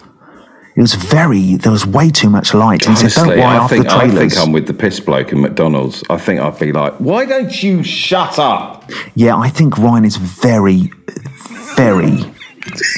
[0.74, 2.86] It was very, there was way too much light.
[2.86, 5.00] And he said, Don't Honestly, worry, I think the I think I'm with the piss
[5.00, 6.02] bloke in McDonald's.
[6.08, 8.90] I think I'd be like, why don't you shut up?
[9.14, 10.90] Yeah, I think Ryan is very,
[11.76, 12.16] very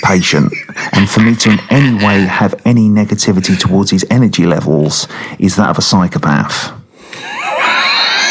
[0.04, 0.52] patient.
[0.92, 5.08] And for me to in any way have any negativity towards his energy levels
[5.40, 6.72] is that of a psychopath.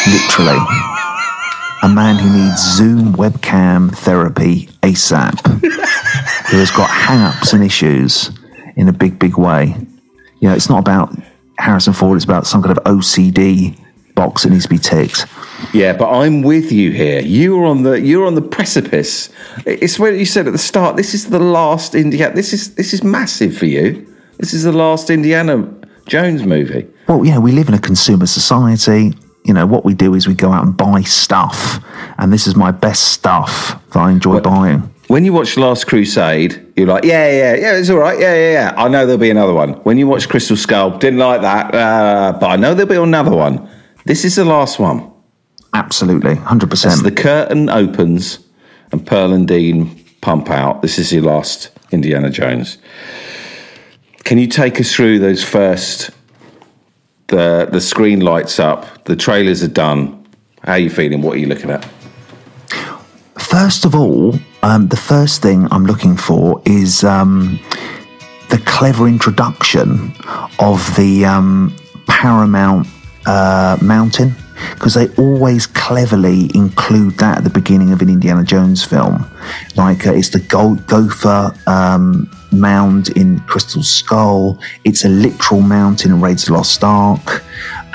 [0.07, 0.59] Literally.
[1.83, 5.39] A man who needs Zoom webcam therapy ASAP,
[6.49, 8.31] who has got hang ups and issues
[8.75, 9.75] in a big, big way.
[10.39, 11.13] You know, it's not about
[11.57, 13.77] Harrison Ford, it's about some kind of OCD
[14.15, 15.25] box that needs to be ticked.
[15.73, 17.21] Yeah, but I'm with you here.
[17.21, 19.29] You're on the you're on the precipice.
[19.65, 20.97] It's what you said at the start.
[20.97, 22.35] This is the last Indiana.
[22.35, 24.05] This is this is massive for you.
[24.37, 25.67] This is the last Indiana
[26.05, 26.87] Jones movie.
[27.07, 29.13] Well, you know, we live in a consumer society.
[29.43, 31.83] You know, what we do is we go out and buy stuff.
[32.17, 34.89] And this is my best stuff that I enjoy buying.
[35.07, 38.17] When you watch Last Crusade, you're like, yeah, yeah, yeah, it's all right.
[38.17, 38.73] Yeah, yeah, yeah.
[38.77, 39.73] I know there'll be another one.
[39.83, 43.35] When you watch Crystal Skull, didn't like that, uh, but I know there'll be another
[43.35, 43.69] one.
[44.05, 45.11] This is the last one.
[45.73, 46.85] Absolutely, 100%.
[46.85, 48.39] As the curtain opens
[48.91, 52.77] and Pearl and Dean pump out, this is your last Indiana Jones.
[54.23, 56.11] Can you take us through those first?
[57.27, 59.05] The the screen lights up.
[59.05, 60.25] The trailers are done.
[60.61, 61.21] How are you feeling?
[61.21, 61.87] What are you looking at?
[63.37, 67.59] First of all, um, the first thing I'm looking for is um,
[68.49, 70.13] the clever introduction
[70.59, 71.75] of the um,
[72.07, 72.87] Paramount
[73.25, 74.33] uh, Mountain,
[74.73, 79.25] because they always cleverly include that at the beginning of an Indiana Jones film.
[79.75, 86.11] Like uh, it's the Go- Gopher um, mound in Crystal Skull, it's a literal mountain
[86.11, 87.43] in Raiders of Lost Ark.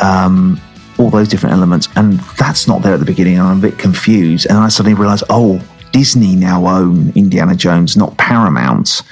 [0.02, 0.60] Um,
[0.98, 3.78] all those different elements, and that's not there at the beginning, and I'm a bit
[3.78, 4.46] confused.
[4.48, 5.60] And I suddenly realised, oh,
[5.92, 9.02] Disney now own Indiana Jones, not Paramount.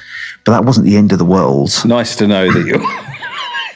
[0.44, 1.70] But that wasn't the end of the world.
[1.84, 2.82] Nice to know that you're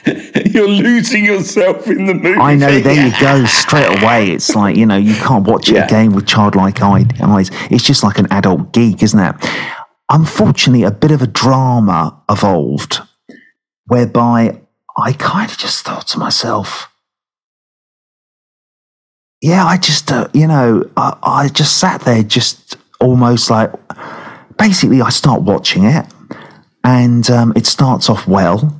[0.51, 2.39] you're losing yourself in the movie.
[2.39, 4.31] I know, there you go, straight away.
[4.31, 5.85] It's like, you know, you can't watch it Yeah.
[5.85, 7.49] again with childlike eyes.
[7.69, 9.35] It's just like an adult geek, isn't it?
[10.13, 12.99] Unfortunately, a bit of a drama evolved
[13.85, 14.59] whereby
[14.97, 16.89] I kind of just thought to myself,
[19.41, 23.71] yeah, I just, uh, you know, I, I just sat there, just almost like,
[24.57, 26.05] basically, I start watching it,
[26.83, 28.77] and um, it starts off well.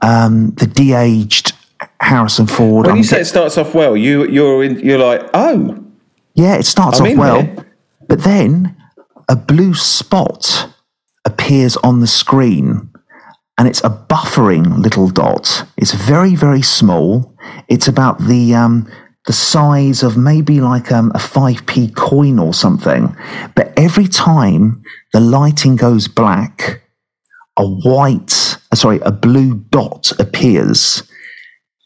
[0.00, 1.52] Um, the de-aged
[2.00, 2.86] Harrison Ford.
[2.86, 5.84] When I'm you say get- it starts off well, you you're in, you're like, oh,
[6.34, 7.66] yeah, it starts I'm off well,
[8.08, 8.76] but then
[9.32, 10.68] a blue spot
[11.24, 12.92] appears on the screen,
[13.56, 15.64] and it's a buffering little dot.
[15.78, 17.34] It's very very small.
[17.66, 18.92] It's about the um,
[19.24, 23.16] the size of maybe like um, a five p coin or something.
[23.54, 24.82] But every time
[25.14, 26.82] the lighting goes black,
[27.56, 31.02] a white, uh, sorry, a blue dot appears.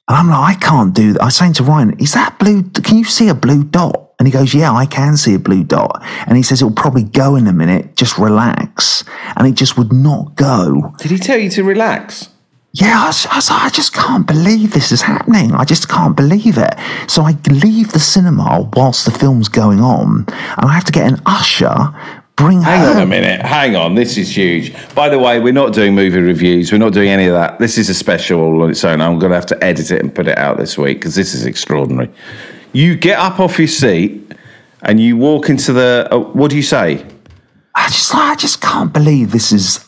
[0.08, 1.22] And I'm like, I can't do that.
[1.22, 2.64] I was saying to Ryan, is that blue?
[2.64, 4.05] Can you see a blue dot?
[4.18, 6.02] And he goes, yeah, I can see a blue dot.
[6.26, 7.96] And he says, it'll probably go in a minute.
[7.96, 9.04] Just relax.
[9.36, 10.94] And it just would not go.
[10.98, 12.30] did he tell you to relax?
[12.72, 15.52] Yeah, I was, I was like, I just can't believe this is happening.
[15.52, 16.74] I just can't believe it.
[17.08, 21.10] So I leave the cinema whilst the film's going on, and I have to get
[21.10, 21.74] an usher,
[22.36, 22.90] bring Hang her.
[22.96, 23.40] on a minute.
[23.40, 23.94] Hang on.
[23.94, 24.74] This is huge.
[24.94, 26.70] By the way, we're not doing movie reviews.
[26.70, 27.58] We're not doing any of that.
[27.58, 29.00] This is a special all on its own.
[29.00, 31.32] I'm going to have to edit it and put it out this week because this
[31.34, 32.10] is extraordinary.
[32.72, 34.32] You get up off your seat
[34.82, 36.08] and you walk into the.
[36.10, 37.04] Uh, what do you say?
[37.74, 39.85] I just, I just can't believe this is.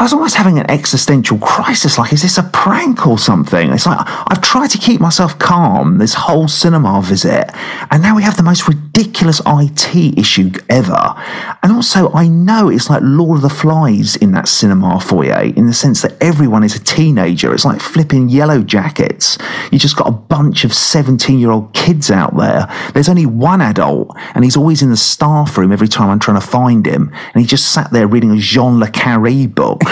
[0.00, 1.98] I was almost having an existential crisis.
[1.98, 3.70] Like, is this a prank or something?
[3.70, 7.50] It's like I've tried to keep myself calm this whole cinema visit,
[7.90, 11.14] and now we have the most ridiculous IT issue ever.
[11.62, 15.66] And also, I know it's like Lord of the Flies in that cinema foyer, in
[15.66, 17.52] the sense that everyone is a teenager.
[17.52, 19.36] It's like flipping yellow jackets.
[19.70, 22.66] You just got a bunch of seventeen-year-old kids out there.
[22.94, 26.40] There's only one adult, and he's always in the staff room every time I'm trying
[26.40, 29.82] to find him, and he just sat there reading a John le Carré book.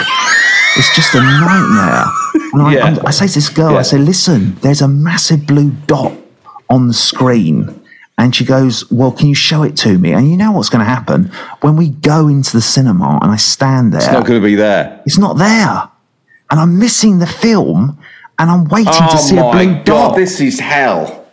[0.77, 2.05] It's just a nightmare.
[2.53, 2.85] And I, Yeah.
[2.85, 3.79] I'm- say to this girl, Yeah.
[3.79, 6.13] I say, listen, there's a massive blue dot
[6.69, 7.75] on the screen.
[8.17, 10.11] And she goes, well, can you show it to me?
[10.11, 11.31] And you know what's going to happen?
[11.61, 14.55] When we go into the cinema and I stand there, It's not going to be
[14.55, 15.01] there.
[15.05, 15.87] it's not there.
[16.51, 17.97] And I'm missing the film
[18.37, 19.85] and I'm waiting to Oh see a blue god!
[19.85, 20.15] dot.
[20.17, 21.25] This is hell.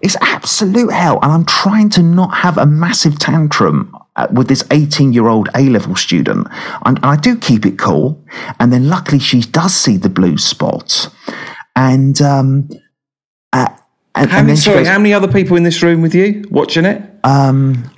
[0.00, 1.18] It's absolute hell.
[1.22, 5.48] And I'm trying to not have a massive tantrum uh, with this 18 year old
[5.54, 6.46] A level student.
[6.84, 8.24] And I do keep it cool.
[8.60, 11.08] And then luckily she does see the blue spots.
[11.76, 12.68] And, um,
[13.52, 13.68] uh,
[14.14, 16.44] and, How many, then sorry, goes, how many other people in this room with you
[16.50, 17.02] watching it?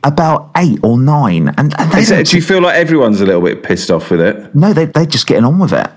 [0.05, 1.49] about eight or nine.
[1.59, 3.91] And, and they Is it- don't do you feel like everyone's a little bit pissed
[3.91, 4.55] off with it?
[4.55, 5.91] No, they, they're just getting on with it.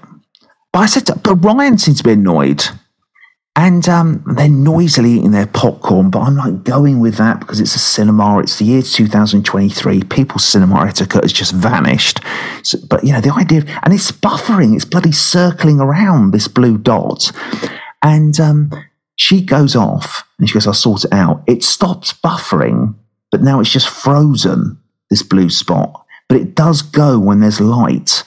[0.74, 2.66] But I said, to, but Ryan seems to be annoyed.
[3.56, 7.76] And um, they're noisily eating their popcorn, but I'm like going with that because it's
[7.76, 8.40] a cinema.
[8.40, 10.04] It's the year 2023.
[10.04, 12.22] People's cinema etiquette has just vanished.
[12.64, 16.48] So, but you know, the idea, of, and it's buffering, it's bloody circling around this
[16.48, 17.32] blue dot.
[18.02, 18.72] And um,
[19.16, 21.44] she goes off and she goes, I'll sort it out.
[21.46, 22.96] It stops buffering,
[23.32, 24.80] but now it's just frozen,
[25.10, 26.06] this blue spot.
[26.30, 28.24] But it does go when there's light.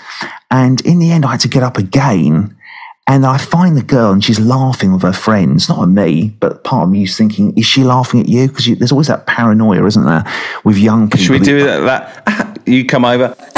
[0.50, 2.54] And in the end, I had to get up again.
[3.12, 6.64] And I find the girl and she's laughing with her friends, not at me, but
[6.64, 8.48] part of me is thinking, is she laughing at you?
[8.48, 10.24] Because there's always that paranoia, isn't there,
[10.64, 11.18] with young people.
[11.18, 12.24] Should we do that?
[12.24, 12.58] that?
[12.66, 13.36] you come over.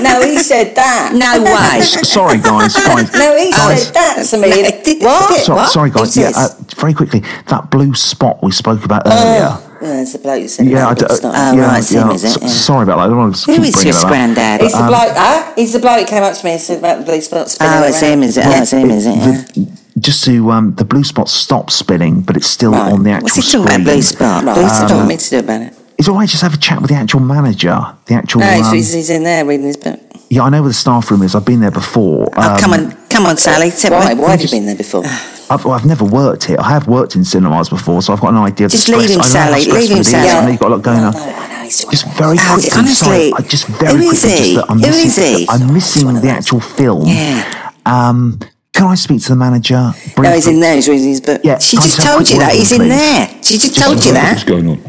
[0.00, 1.12] No, he said that.
[1.12, 1.80] No way.
[1.82, 2.72] Sorry, guys.
[2.74, 5.04] guys No, he guys, said that to me.
[5.04, 5.40] What?
[5.40, 5.68] so- what?
[5.70, 6.14] sorry, guys.
[6.14, 9.58] Who Yeah, uh, very quickly, that blue spot we spoke about earlier.
[9.80, 12.24] Oh, there's the bloke who said Yeah, I d- uh, Oh, yeah, right, yeah, is
[12.24, 12.42] it?
[12.42, 12.48] Yeah.
[12.48, 13.02] Sorry about that.
[13.04, 14.08] I don't want to Who is bringing this it up.
[14.10, 14.60] granddad?
[14.60, 15.52] He's the bloke, huh?
[15.54, 17.72] He's the bloke who came up to me and said about the blue spot spinning
[17.74, 18.44] Oh, it's him, is it?
[18.46, 19.56] Oh, it's him, is it?
[19.56, 19.64] Yeah.
[19.98, 22.92] Just to um, the blue spot stops spinning, but it's still Right.
[22.92, 24.44] on the actual What's he talking about, blue spot?
[24.44, 25.06] Right, what's he spot.
[25.08, 25.74] me to do about it?
[25.98, 26.28] It's all right.
[26.28, 27.78] Just have a chat with the actual manager.
[28.06, 28.40] The actual.
[28.40, 29.98] No, he's, um, he's, he's in there reading his book.
[30.28, 31.34] yeah, I know where the staff room is.
[31.34, 32.28] I've been there before.
[32.36, 33.70] Oh, Um, come on, come on, Sally.
[33.72, 34.14] Tell Why?
[34.14, 34.20] me.
[34.20, 35.04] Why have you been there before?
[35.50, 36.56] I've, well, I've never worked here.
[36.60, 39.08] I have worked in cinemas before, so I've got an idea of Just the stress.
[39.08, 39.64] leave him, I Sally.
[39.64, 40.10] Leave him, it is.
[40.10, 40.28] Sally.
[40.28, 41.12] I know you've got a lot going on.
[41.14, 44.16] No, I know he's Just very Oh, quickly, honestly, sorry, I just very who quickly,
[44.16, 44.28] is he?
[44.38, 45.46] just that I'm Who missing, is he?
[45.48, 47.06] I'm missing the actual film.
[47.06, 47.72] Yeah.
[47.86, 48.38] Um,
[48.74, 49.92] can I speak to the manager?
[50.18, 50.74] No, he's in there.
[50.76, 51.40] He's reading his book.
[51.42, 52.52] Yeah, She just told you that.
[52.52, 53.28] He's in there.
[53.42, 54.44] She just told you that.
[54.46, 54.82] going on?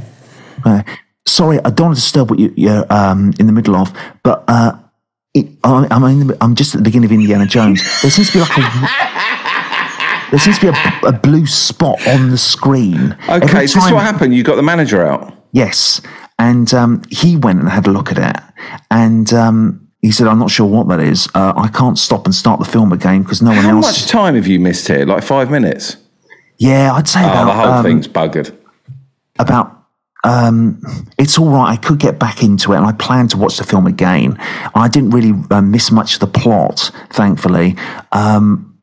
[0.65, 0.83] Uh,
[1.25, 3.91] sorry, I don't want to disturb what you, you're um, in the middle of,
[4.23, 4.73] but uh,
[5.33, 7.81] it, I, I'm, in the, I'm just at the beginning of Indiana Jones.
[8.01, 9.18] There seems to be like a.
[10.31, 13.13] There seems to be a, a blue spot on the screen.
[13.23, 14.33] Okay, Every is this time- what happened?
[14.35, 15.33] You got the manager out.
[15.51, 16.01] Yes.
[16.37, 18.43] And um, he went and had a look at it.
[18.91, 21.27] And um, he said, I'm not sure what that is.
[21.33, 23.85] Uh, I can't stop and start the film again because no one How else.
[23.85, 25.05] How much time have you missed here?
[25.05, 25.97] Like five minutes?
[26.57, 27.45] Yeah, I'd say Oh, about.
[27.45, 28.55] the whole um, thing's buggered.
[29.39, 29.75] about
[30.25, 30.81] um,
[31.17, 31.71] it's all right.
[31.71, 34.35] I could get back into it, and I plan to watch the film again.
[34.75, 37.77] I didn't really uh, miss much of the plot, thankfully,
[38.11, 38.77] um,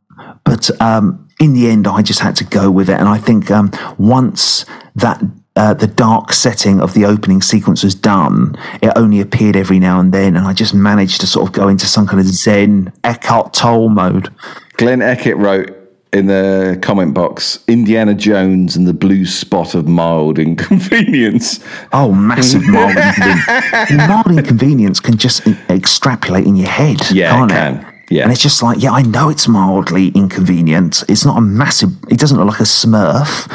[0.44, 2.98] but um, in the end, I just had to go with it.
[2.98, 4.64] And I think um, once
[4.94, 5.22] that
[5.56, 10.00] uh, the dark setting of the opening sequence was done, it only appeared every now
[10.00, 12.92] and then, and I just managed to sort of go into some kind of Zen
[13.04, 14.28] Eckhart Tolle mode.
[14.76, 15.74] Glenn Eckett wrote
[16.12, 21.60] in the comment box Indiana Jones and the blue spot of mild inconvenience.
[21.92, 24.08] Oh, massive mild inconvenience.
[24.08, 27.50] mild inconvenience can just extrapolate in your head, Yeah, it can't
[27.82, 27.95] can.
[28.08, 28.22] Yeah.
[28.22, 31.04] And it's just like, yeah, I know it's mildly inconvenient.
[31.08, 33.48] It's not a massive, it doesn't look like a smurf,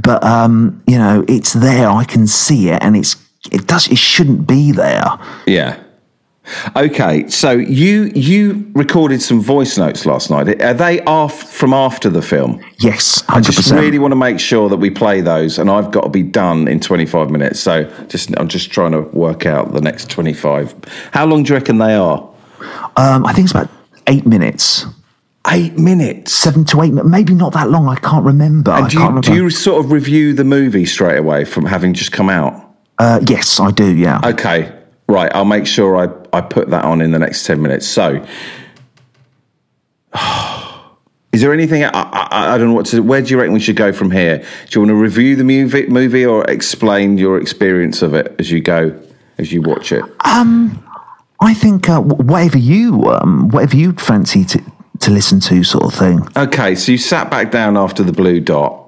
[0.00, 1.88] but, um, you know, it's there.
[1.88, 3.16] I can see it and it's,
[3.50, 5.18] it does, it shouldn't be there.
[5.46, 5.82] Yeah.
[6.76, 10.62] Okay, so you you recorded some voice notes last night.
[10.62, 12.62] Are they off from after the film?
[12.78, 13.36] Yes, 100%.
[13.36, 16.08] I just really want to make sure that we play those, and I've got to
[16.08, 17.58] be done in 25 minutes.
[17.58, 20.72] So just I'm just trying to work out the next 25.
[21.10, 22.18] How long do you reckon they are?
[22.96, 23.70] um, I think it's about
[24.06, 24.84] eight minutes,
[25.48, 26.32] Eight minutes.
[26.32, 27.86] seven to eight, maybe not that long.
[27.88, 28.72] I can't remember.
[28.72, 29.20] And do can't you, remember.
[29.28, 32.64] do you sort of review the movie straight away from having just come out?
[32.98, 33.94] uh, yes, I do.
[33.94, 34.20] Yeah.
[34.24, 34.72] Okay,
[35.08, 35.30] right.
[35.34, 37.86] I'll make sure I, I put that on in the next 10 minutes.
[37.86, 38.24] So,
[41.32, 41.84] is there anything?
[41.84, 43.00] I, I, I don't know what to.
[43.02, 44.38] Where do you reckon we should go from here?
[44.38, 48.50] Do you want to review the movie, movie or explain your experience of it as
[48.50, 48.98] you go,
[49.38, 50.02] as you watch it?
[51.40, 54.62] I think uh, whatever you, um, whatever you'd fancy to,
[55.00, 56.26] to listen to, sort of thing.
[56.36, 58.82] Okay, so you sat back down after the blue dot.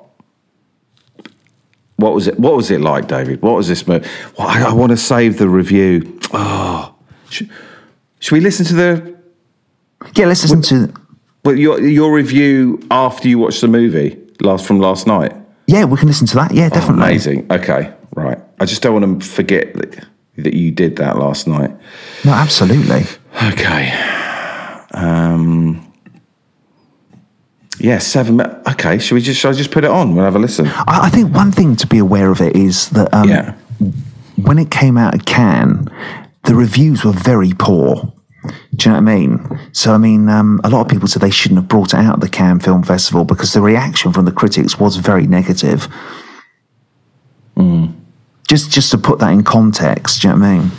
[1.97, 2.39] What was it?
[2.39, 3.43] What was it like, David?
[3.43, 3.87] What was this?
[3.87, 4.01] Mo-
[4.39, 6.19] well, I, I want to save the review.
[6.33, 6.95] Oh,
[7.29, 7.51] should,
[8.21, 9.17] should we listen to the
[10.15, 10.95] Yeah, let's listen to.
[11.45, 15.33] well, your your review after you watched the movie last from last night?
[15.67, 16.55] Yeah, we can listen to that.
[16.55, 17.03] Yeah, definitely.
[17.05, 17.53] Amazing.
[17.53, 18.39] Okay, right.
[18.61, 20.07] I just don't want to forget that,
[20.43, 21.71] that you did that last night.
[22.25, 23.03] No, absolutely.
[23.53, 23.91] Okay.
[24.93, 25.85] Um.
[27.81, 28.41] Yeah, seven.
[28.41, 29.41] Okay, should we just?
[29.41, 30.15] Should I just put it on?
[30.15, 30.67] We'll have a listen.
[30.67, 33.55] I, I think one thing to be aware of it is that um, Yeah.
[34.37, 35.89] when it came out of Cannes,
[36.45, 38.13] the reviews were very poor.
[38.75, 39.61] Do you know what I mean?
[39.73, 42.15] So, I mean, um, a lot of people said they shouldn't have brought it out
[42.15, 45.89] at the Cannes Film Festival because the reaction from the critics was very negative.
[48.49, 50.71] Just, just to put that in context, do you know what I mean?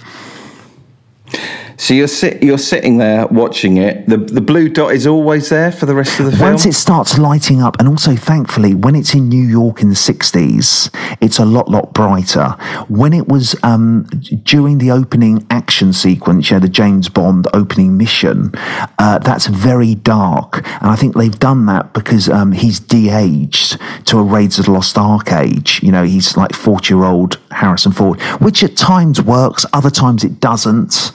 [1.80, 4.06] So you're sit, you're sitting there watching it.
[4.06, 6.52] The the blue dot is always there for the rest of the film.
[6.52, 9.96] Once it starts lighting up, and also thankfully, when it's in New York in the
[9.96, 12.50] 60s, it's a lot, lot brighter.
[12.90, 14.04] When it was um,
[14.44, 18.52] during the opening action sequence, you know, the James Bond opening mission,
[19.00, 20.58] uh, that's very dark.
[20.82, 24.66] And I think they've done that because um, he's de aged to a Raiders of
[24.66, 25.82] the Lost Ark age.
[25.82, 30.26] You know, he's like 40 year old Harrison Ford, which at times works, other times
[30.26, 31.14] it doesn't.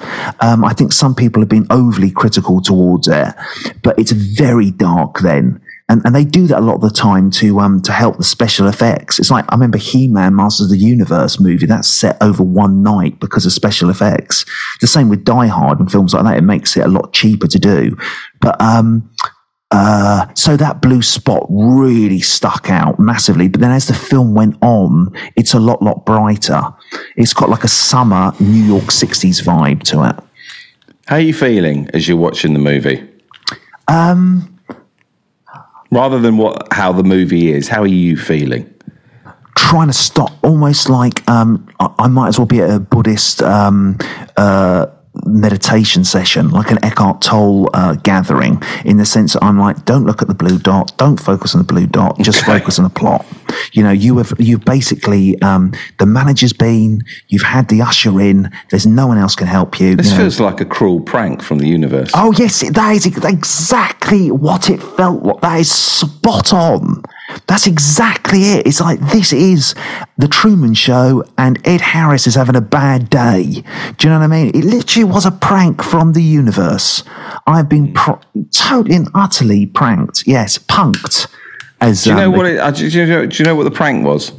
[0.55, 3.35] Um, I think some people have been overly critical towards it,
[3.83, 5.61] but it's very dark then.
[5.89, 8.25] And, and they do that a lot of the time to um to help the
[8.25, 9.19] special effects.
[9.19, 13.21] It's like I remember He-Man Masters of the Universe movie that's set over one night
[13.21, 14.47] because of special effects.
[14.81, 16.39] The same with Die Hard and films like that.
[16.39, 17.97] It makes it a lot cheaper to do.
[18.41, 19.11] But um
[19.71, 23.49] uh, so that blue spot really stuck out massively.
[23.49, 26.63] But then as the film went on, it's a lot, lot brighter.
[27.17, 30.24] It's got like a summer New York 60s vibe to it.
[31.07, 33.07] How are you feeling as you're watching the movie?
[33.89, 34.51] Um,
[35.91, 38.71] Rather than what how the movie is, how are you feeling?
[39.57, 43.43] trying to stop, almost like um, I, I might as well be at a Buddhist
[43.43, 43.99] um,
[44.37, 44.87] uh,
[45.27, 50.05] meditation session, like an Eckhart Tolle uh, gathering, in the sense that I'm like, don't
[50.05, 52.59] look at the blue dot, don't focus on the blue dot, just Okay.
[52.59, 53.25] focus on the plot.
[53.73, 58.51] You know, you have you've basically um, the manager's been, you've had the usher in.
[58.71, 59.97] There's no one else can help you.
[59.97, 60.19] This you know.
[60.23, 62.11] feels like a cruel prank from the universe.
[62.15, 65.41] Oh yes, that is exactly what it felt like.
[65.41, 67.03] That is spot on.
[67.47, 68.67] That's exactly it.
[68.67, 69.75] It's like this is
[70.19, 73.63] the Truman Show, and Ed Harris is having a bad day.
[73.97, 74.49] Do you know what I mean?
[74.49, 77.03] It literally was a prank from the universe.
[77.47, 78.21] I've been pro-
[78.51, 80.27] totally and utterly pranked.
[80.27, 81.29] Yes, punked.
[81.81, 82.47] As do you know um, what?
[82.47, 84.33] It, uh, do, you know, do you know what the prank was?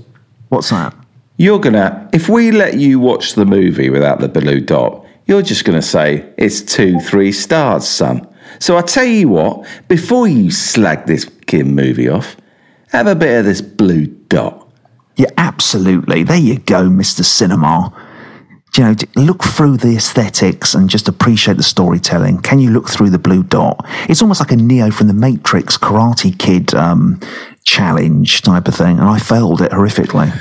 [0.49, 0.95] What's that?
[1.37, 5.65] You're gonna if we let you watch the movie without the blue dot, you're just
[5.65, 8.27] gonna say it's two, three stars, son.
[8.59, 12.37] So I tell you what, before you slag this kid movie off,
[12.95, 14.67] have a bit of this blue dot.
[15.17, 16.23] Yeah, absolutely.
[16.23, 17.25] There you go, Mr.
[17.25, 17.93] Cinema.
[18.77, 22.39] You know, look through the aesthetics and just appreciate the storytelling.
[22.41, 23.85] Can you look through the blue dot?
[24.09, 27.19] It's almost like a Neo from the Matrix Karate Kid um,
[27.63, 30.33] challenge type of thing, and I failed it horrifically.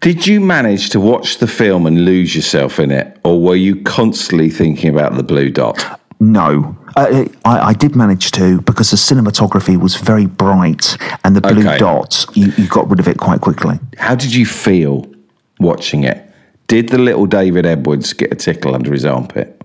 [0.00, 3.82] Did you manage to watch the film and lose yourself in it, or were you
[3.82, 6.00] constantly thinking about the blue dot?
[6.22, 6.76] No.
[6.94, 11.66] Uh, I, I did manage to because the cinematography was very bright and the blue
[11.66, 11.78] Okay.
[11.78, 13.80] dots, you, you got rid of it quite quickly.
[13.98, 15.10] How did you feel
[15.58, 16.24] watching it?
[16.68, 19.60] Did the little David Edwards get a tickle under his armpit?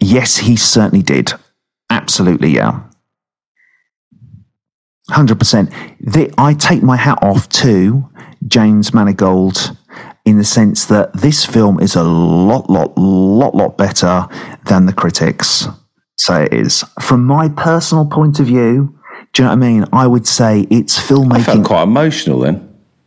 [0.00, 1.32] Yes, he certainly did.
[1.90, 2.80] Absolutely, yeah.
[5.10, 5.72] 100%.
[6.00, 8.08] The, I take my hat off to
[8.48, 9.76] James Mangold
[10.28, 14.26] in the sense that this film is a lot, lot, lot, lot better
[14.66, 15.66] than the critics
[16.16, 16.84] say it is.
[17.00, 18.94] From my personal point of view,
[19.32, 19.84] do you know what I mean?
[19.92, 21.32] I would say it's filmmaking.
[21.38, 22.64] I felt quite emotional then.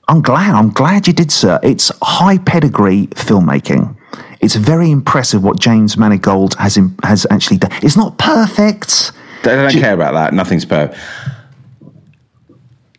[0.08, 0.56] I'm glad.
[0.56, 1.60] I'm glad you did, sir.
[1.62, 3.96] It's high pedigree filmmaking.
[4.40, 7.72] It's very impressive what James Mangold has im- has actually done.
[7.84, 9.12] It's not perfect.
[9.44, 10.34] They don't Do you- care about that.
[10.34, 10.98] Nothing's perfect.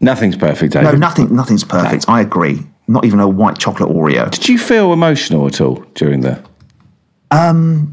[0.01, 1.35] Nothing's perfect, No, nothing.
[1.35, 2.05] Nothing's perfect.
[2.09, 2.67] I agree.
[2.89, 4.31] Not even a white chocolate Oreo.
[4.31, 6.43] Did you feel emotional at all during the?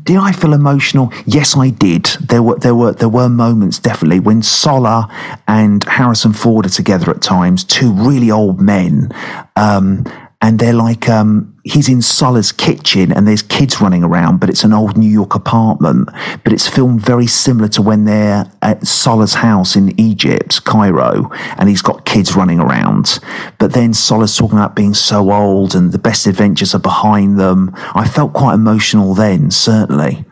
[0.09, 1.13] Did I feel emotional?
[1.27, 2.05] Yes, I did.
[2.19, 5.07] There were there were there were moments definitely when Sallah
[5.47, 9.11] and Harrison Ford are together at times, two really old men,
[9.55, 10.03] um,
[10.41, 14.63] and they're like um, he's in Sallah's kitchen and there's kids running around, but it's
[14.63, 16.09] an old New York apartment,
[16.43, 21.67] but it's filmed very similar to when they're at Sallah's house in Egypt, Cairo, and
[21.67, 23.19] he's got kids running around.
[23.57, 27.73] But then Sallah's talking about being so old and the best adventures are behind them.
[27.75, 30.23] I felt quite emotional then, certainly.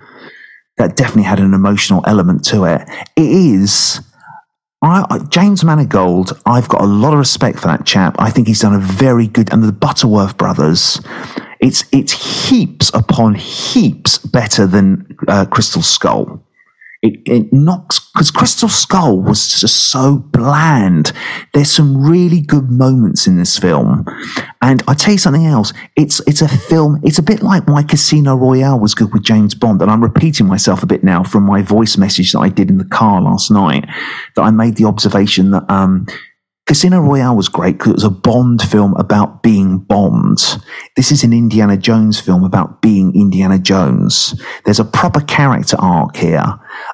[0.77, 2.87] That definitely had an emotional element to it.
[3.15, 3.99] It is.
[4.81, 8.15] I, I- James Mangold, I've got a lot of respect for that chap.
[8.19, 11.01] I think he's done a very good, and the Butterworth brothers,
[11.59, 12.11] it's it's
[12.47, 16.43] heaps upon heaps better than uh, Crystal Skull.
[17.03, 21.13] It, it knocks because Crystal Skull was just so bland.
[21.53, 24.03] There's some really good moments in this film,
[24.63, 25.73] and I tell you something else.
[25.95, 26.99] It's it's a film.
[27.03, 30.47] It's a bit like why Casino Royale was good with James Bond, and I'm repeating
[30.47, 33.51] myself a bit now from my voice message that I did in the car last
[33.51, 33.85] night.
[34.35, 36.07] That I made the observation that um,
[36.67, 40.37] Casino Royale was great because it was a Bond film about being Bond.
[40.97, 44.39] This is an Indiana Jones film about being Indiana Jones.
[44.65, 46.43] There's a proper character arc here.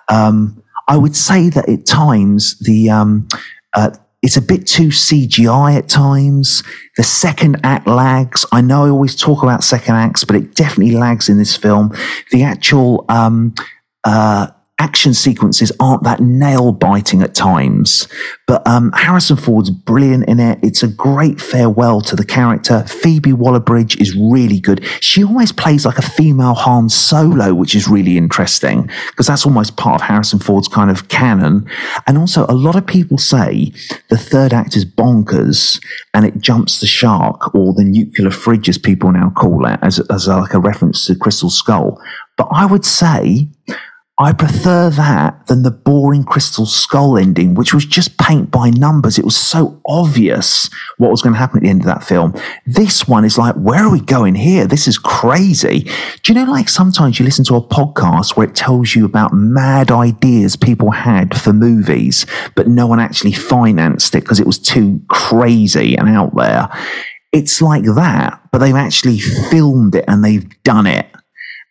[0.09, 3.27] Um, I would say that at times the um,
[3.73, 3.89] uh,
[4.21, 6.63] it's a bit too CGI at times.
[6.95, 8.45] The second act lags.
[8.51, 11.93] I know I always talk about second acts, but it definitely lags in this film.
[12.31, 13.55] The actual um,
[14.03, 14.47] uh,
[14.83, 18.05] action sequences aren't that nail biting at times,
[18.47, 20.59] but um, Harrison Ford's brilliant in it.
[20.61, 22.83] It's a great farewell to the character.
[22.83, 24.83] Phoebe Waller-Bridge is really good.
[24.99, 29.77] She always plays like a female Han Solo, which is really interesting because that's almost
[29.77, 31.65] part of Harrison Ford's kind of canon.
[32.05, 33.71] And also, a lot of people say
[34.09, 35.81] the third act is bonkers
[36.13, 40.01] and it jumps the shark or the nuclear fridge, as people now call it, as,
[40.09, 42.01] as like a reference to Crystal Skull.
[42.35, 43.47] But I would say
[44.19, 49.17] I prefer that than the boring Crystal Skull ending, which was just paint by numbers.
[49.17, 52.35] It was so obvious what was going to happen at the end of that film.
[52.67, 54.67] This one is like, where are we going here?
[54.67, 55.89] This is crazy.
[56.21, 59.33] Do you know, like sometimes you listen to a podcast where it tells you about
[59.33, 64.59] mad ideas people had for movies, but no one actually financed it because it was
[64.59, 66.69] too crazy and out there.
[67.31, 71.07] It's like that, but they've actually filmed it and they've done it.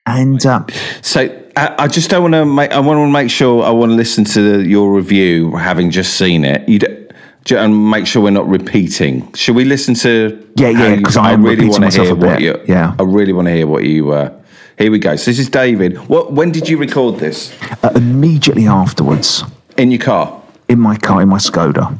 [0.06, 0.64] And uh,
[1.02, 1.20] So
[1.56, 2.72] I, I just don't want to make.
[2.72, 3.62] I want to make sure.
[3.62, 6.68] I want to listen to your review, having just seen it.
[6.68, 7.06] You d-
[7.44, 9.32] j- and make sure we're not repeating.
[9.34, 10.48] Should we listen to?
[10.56, 12.60] Yeah, yeah, 'cause I am repeating wanna hear what you.
[12.66, 12.94] yeah.
[12.98, 14.10] I really want to hear what you.
[14.10, 14.30] Uh,
[14.76, 15.14] here we go.
[15.16, 15.96] So this is David.
[16.08, 16.32] What?
[16.32, 17.52] When did you record this?
[17.84, 19.44] uh, immediately afterwards,
[19.76, 20.42] In your car.
[20.68, 21.96] in my car, in my Skoda.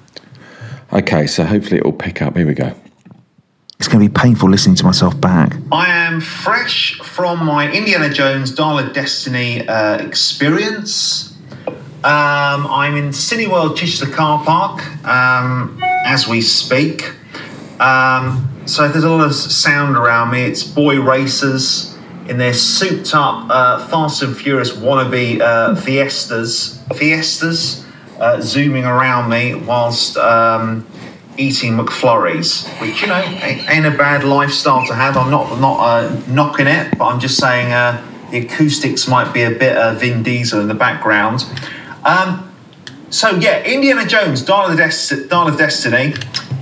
[0.93, 2.37] Okay, so hopefully it will pick up.
[2.37, 2.73] Here we go.
[3.83, 5.57] It's going to be painful listening to myself back.
[5.73, 11.37] I am fresh from my Indiana Jones Dial of Destiny uh, experience.
[11.67, 17.13] Um, I'm in Cineworld Chichester car park um, as we speak.
[17.81, 20.43] Um, so there's a lot of sound around me.
[20.43, 26.81] It's boy racers in their souped up uh, Fast and Furious wannabe uh, Fiestas.
[26.95, 27.85] Fiestas
[28.21, 30.87] uh, zooming around me whilst um,
[31.39, 35.17] eating McFlurries, which you know ain't, a bad lifestyle to have.
[35.17, 39.43] I'm not not uh, knocking it, but I'm just saying uh, the acoustics might be
[39.43, 41.45] a bit uh, Vin Diesel in the background.
[42.05, 42.53] Um,
[43.11, 46.15] so yeah, Indiana Jones, Dial of, Des- Dial of Destiny.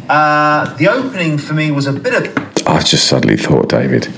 [0.09, 4.13] Uh, the opening for me was a bit of I just suddenly thought, David,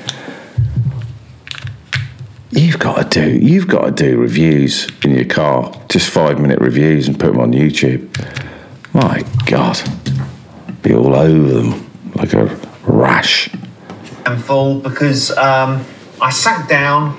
[2.51, 6.61] you've got to do you've got to do reviews in your car, just five minute
[6.61, 8.09] reviews, and put them on YouTube.
[8.95, 9.81] My God,
[10.83, 12.45] be all over them like a
[12.85, 13.53] rash.
[14.27, 15.85] And full because um,
[16.21, 17.17] I sat down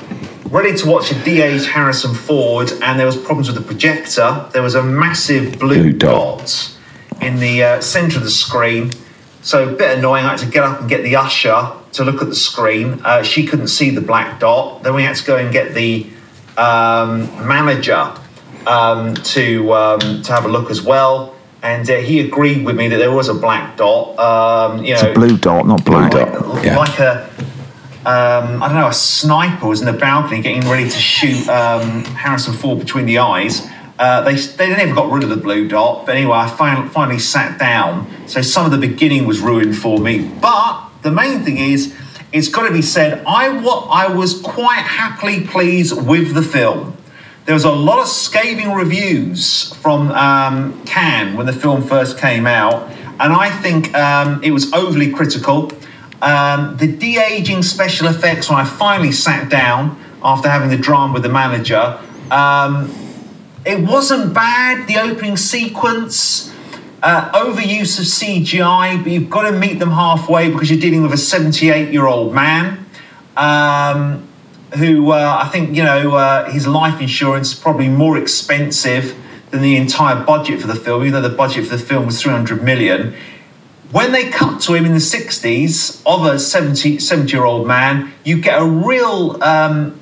[0.49, 4.47] ready to watch a de-aged Harrison Ford, and there was problems with the projector.
[4.53, 6.37] There was a massive blue, Blue dot.
[6.39, 6.77] dot
[7.21, 8.91] in the uh, centre of the screen.
[9.41, 10.25] So a bit annoying.
[10.25, 13.01] I had to get up and get the usher to look at the screen.
[13.03, 14.83] Uh, she couldn't see the black dot.
[14.83, 16.07] Then we had to go and get the
[16.55, 18.15] um, manager
[18.67, 21.32] um, to um, to have a look as well.
[21.63, 24.19] And uh, he agreed with me that there was a black dot.
[24.19, 26.13] Um, you It's know, a blue dot, not black.
[26.13, 26.77] like, yeah.
[26.77, 27.29] like a
[28.05, 32.03] um, I don't know, a sniper was in the balcony getting ready to shoot um,
[32.03, 33.65] Harrison Ford between the eyes.
[33.97, 37.19] Uh, they they never got rid of the blue dot, but anyway, I finally, finally
[37.19, 38.11] sat down.
[38.27, 40.27] So some of the beginning was ruined for me.
[40.41, 41.95] But the main thing is,
[42.33, 46.92] it's got to be said, I wa- I was quite happily pleased with the film.
[47.45, 52.47] There was a lot of scathing reviews from um, Cannes when the film first came
[52.47, 52.89] out,
[53.19, 55.69] and I think um, it was overly critical.
[56.21, 61.15] Um, the de aging special effects, when I finally sat down after having the drama
[61.15, 61.99] with the manager,
[62.31, 62.89] um,
[63.65, 64.87] it wasn't bad.
[64.87, 66.49] The opening sequence,
[67.01, 71.11] uh, overuse of CGI, but you've got to meet them halfway because you're dealing with
[71.11, 72.85] a 78 year old man.
[73.35, 74.29] Um,
[74.75, 79.15] who uh, I think you know uh, his life insurance is probably more expensive
[79.51, 82.21] than the entire budget for the film, even though the budget for the film was
[82.21, 83.15] 300 million.
[83.91, 88.11] When they cut to him in the 60s of a 70, 70 year old man,
[88.23, 89.99] you get a real, um,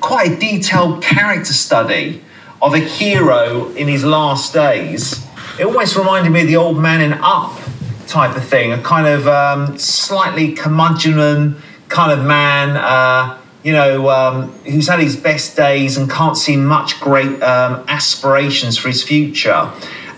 [0.00, 2.22] quite a detailed character study
[2.62, 5.26] of a hero in his last days.
[5.58, 7.58] It almost reminded me of the old man in Up
[8.06, 11.56] type of thing, a kind of um, slightly curmudgeon
[11.88, 12.76] kind of man.
[12.76, 13.37] Uh,
[13.68, 18.78] you know, um, who's had his best days and can't see much great um, aspirations
[18.78, 19.70] for his future.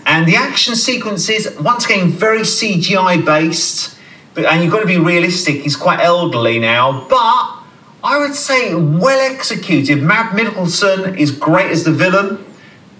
[0.05, 3.99] And the action sequences, once again, very CGI based,
[4.35, 5.63] but, and you've got to be realistic.
[5.63, 7.57] He's quite elderly now, but
[8.05, 10.01] I would say well executed.
[10.01, 12.45] Mads Mikkelsen is great as the villain.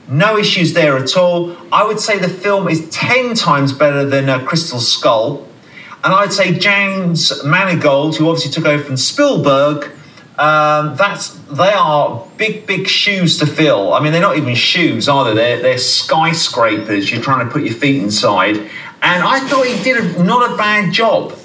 [0.09, 1.55] No issues there at all.
[1.71, 5.47] I would say the film is 10 times better than uh, Crystal Skull.
[6.03, 9.89] And I'd say James Mangold, who obviously took over from Spielberg,
[10.37, 13.93] um, that's they are big, big shoes to fill.
[13.93, 15.33] I mean, they're not even shoes, are they?
[15.33, 17.11] They're, they're skyscrapers.
[17.11, 18.57] You're trying to put your feet inside.
[19.03, 21.37] And I thought he did a, not a bad job.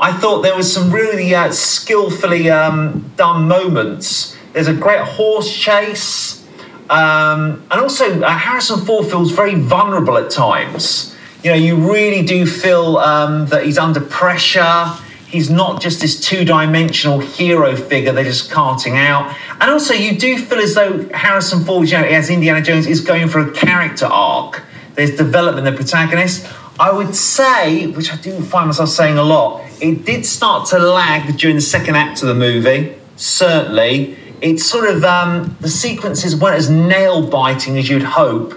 [0.00, 4.36] I thought there was some really uh, skillfully um, done moments.
[4.52, 6.46] There's a great horse chase,
[6.88, 11.16] um, and also uh, Harrison Ford feels very vulnerable at times.
[11.42, 14.92] You know, you really do feel um, that he's under pressure.
[15.30, 19.36] He's not just this two-dimensional hero figure they're just carting out.
[19.60, 23.02] And also, you do feel as though Harrison Ford, you know, as Indiana Jones, is
[23.02, 24.62] going for a character arc.
[24.94, 26.50] There's development in the protagonist.
[26.80, 30.78] I would say, which I do find myself saying a lot, it did start to
[30.78, 32.94] lag during the second act of the movie.
[33.16, 38.52] Certainly, it's sort of um, the sequences weren't as nail biting as you'd hope.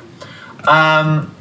[0.68, 1.36] Um,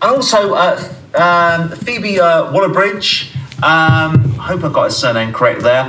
[0.00, 3.31] and also, uh, um, Phoebe uh, Waller-Bridge.
[3.62, 5.84] Um, I hope I got her surname correct there.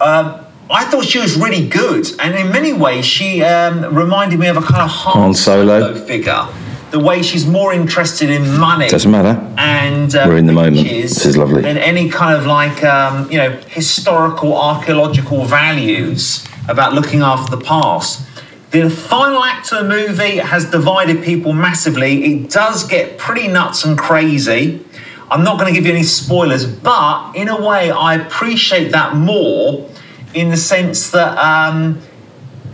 [0.00, 4.48] Um, I thought she was really good, and in many ways, she um, reminded me
[4.48, 5.94] of a kind of Han, Han Solo.
[6.06, 6.46] figure.
[6.90, 9.40] The way she's more interested in money Doesn't matter.
[9.58, 10.86] and uh, We're in the moment.
[10.88, 11.62] This is lovely.
[11.62, 17.62] Than any kind of like um, you know historical archaeological values about looking after the
[17.64, 18.24] past.
[18.70, 22.24] The final act of the movie has divided people massively.
[22.24, 24.84] It does get pretty nuts and crazy.
[25.30, 29.16] I'm not going to give you any spoilers, but in a way, I appreciate that
[29.16, 29.90] more
[30.34, 32.00] in the sense that um,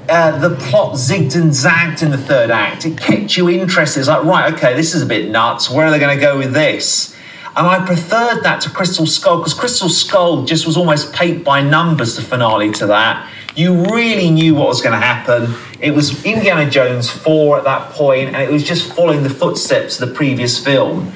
[0.08, 2.84] uh, the plot zigged and zagged in the third act.
[2.84, 4.00] It kept you interested.
[4.00, 5.70] It's like, right, okay, this is a bit nuts.
[5.70, 7.16] Where are they going to go with this?
[7.54, 11.62] And I preferred that to Crystal Skull because Crystal Skull just was almost paint by
[11.62, 13.30] numbers, the finale to that.
[13.54, 15.54] You really knew what was going to happen.
[15.80, 20.00] It was Indiana Jones 4 at that point, and it was just following the footsteps
[20.00, 21.12] of the previous film.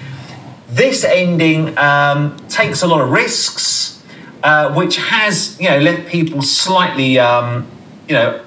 [0.69, 4.03] This ending um, takes a lot of risks,
[4.43, 7.67] uh, which has, you know, left people slightly, um,
[8.09, 8.45] you know,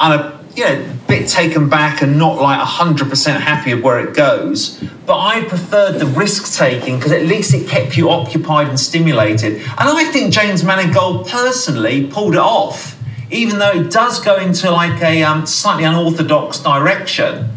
[0.00, 4.82] a you know, bit taken back and not like 100% happy of where it goes.
[5.06, 9.58] But I preferred the risk taking because at least it kept you occupied and stimulated.
[9.58, 13.00] And I think James Mangold personally pulled it off,
[13.30, 17.48] even though it does go into like a um, slightly unorthodox direction.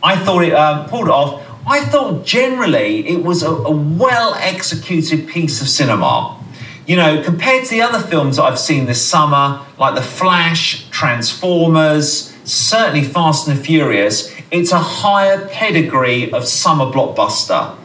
[0.00, 1.42] I thought it um, pulled it off.
[1.68, 6.40] I thought generally it was a, a well executed piece of cinema.
[6.86, 10.88] You know, compared to the other films that I've seen this summer, like The Flash,
[10.90, 17.76] Transformers, certainly Fast and the Furious, it's a higher pedigree of summer blockbuster.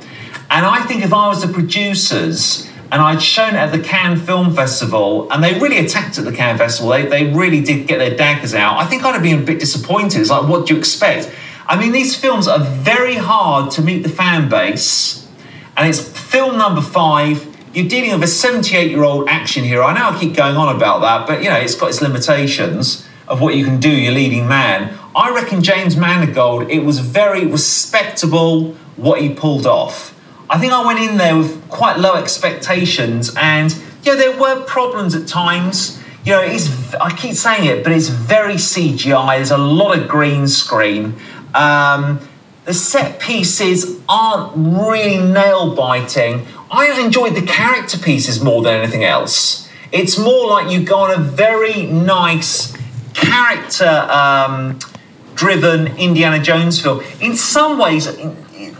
[0.51, 4.19] And I think if I was the producers, and I'd shown it at the Cannes
[4.19, 6.91] Film Festival, and they really attacked at the Cannes Festival.
[6.91, 8.77] They, they really did get their daggers out.
[8.77, 10.19] I think I'd have been a bit disappointed.
[10.19, 11.33] It's like, what do you expect?
[11.71, 15.25] I mean, these films are very hard to meet the fan base,
[15.77, 17.47] and it's film number five.
[17.73, 19.85] You're dealing with a 78 year old action hero.
[19.85, 23.07] I know I keep going on about that, but you know, it's got its limitations
[23.25, 24.99] of what you can do, your leading man.
[25.15, 30.13] I reckon James Mangold, it was very respectable what he pulled off.
[30.49, 33.73] I think I went in there with quite low expectations, and
[34.03, 36.03] yeah, there were problems at times.
[36.25, 39.37] You know, it's I keep saying it, but it's very CGI.
[39.37, 41.15] There's a lot of green screen.
[41.53, 42.19] Um,
[42.65, 46.45] the set pieces aren't really nail biting.
[46.69, 49.69] I enjoyed the character pieces more than anything else.
[49.91, 52.73] It's more like you go on a very nice
[53.13, 54.79] character um,
[55.35, 57.03] driven Indiana Jones film.
[57.19, 58.07] In some ways,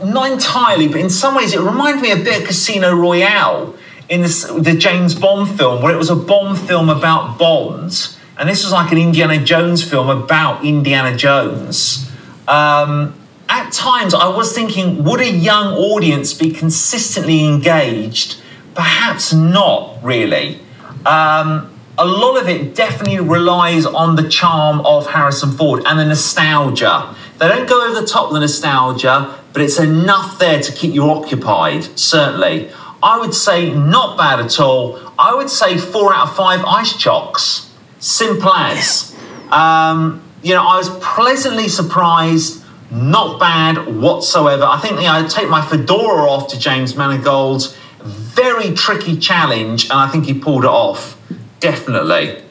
[0.03, 3.75] not entirely, but in some ways, it reminded me a bit of Casino Royale
[4.09, 8.17] in this, the James Bond film, where it was a Bond film about Bonds.
[8.37, 12.10] and this was like an Indiana Jones film about Indiana Jones.
[12.51, 13.15] Um,
[13.47, 18.41] at times, I was thinking, would a young audience be consistently engaged?
[18.75, 20.59] Perhaps not really.
[21.05, 26.05] Um, a lot of it definitely relies on the charm of Harrison Ford and the
[26.05, 27.15] nostalgia.
[27.39, 30.93] They don't go over the top of the nostalgia, but it's enough there to keep
[30.93, 32.69] you occupied, certainly.
[33.01, 34.99] I would say not bad at all.
[35.17, 37.69] I would say four out of five ice chocks.
[37.99, 39.07] Simple as.
[39.51, 42.59] Um, you know, I was pleasantly surprised.
[42.91, 44.65] Not bad whatsoever.
[44.65, 49.85] I think you know, I take my fedora off to James Mangold's very tricky challenge,
[49.85, 51.17] and I think he pulled it off.
[51.61, 52.41] Definitely.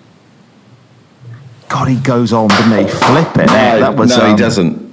[1.69, 2.91] God, he goes on, doesn't he?
[2.91, 3.47] Flip it.
[3.47, 4.91] No, that was, no, he um, doesn't.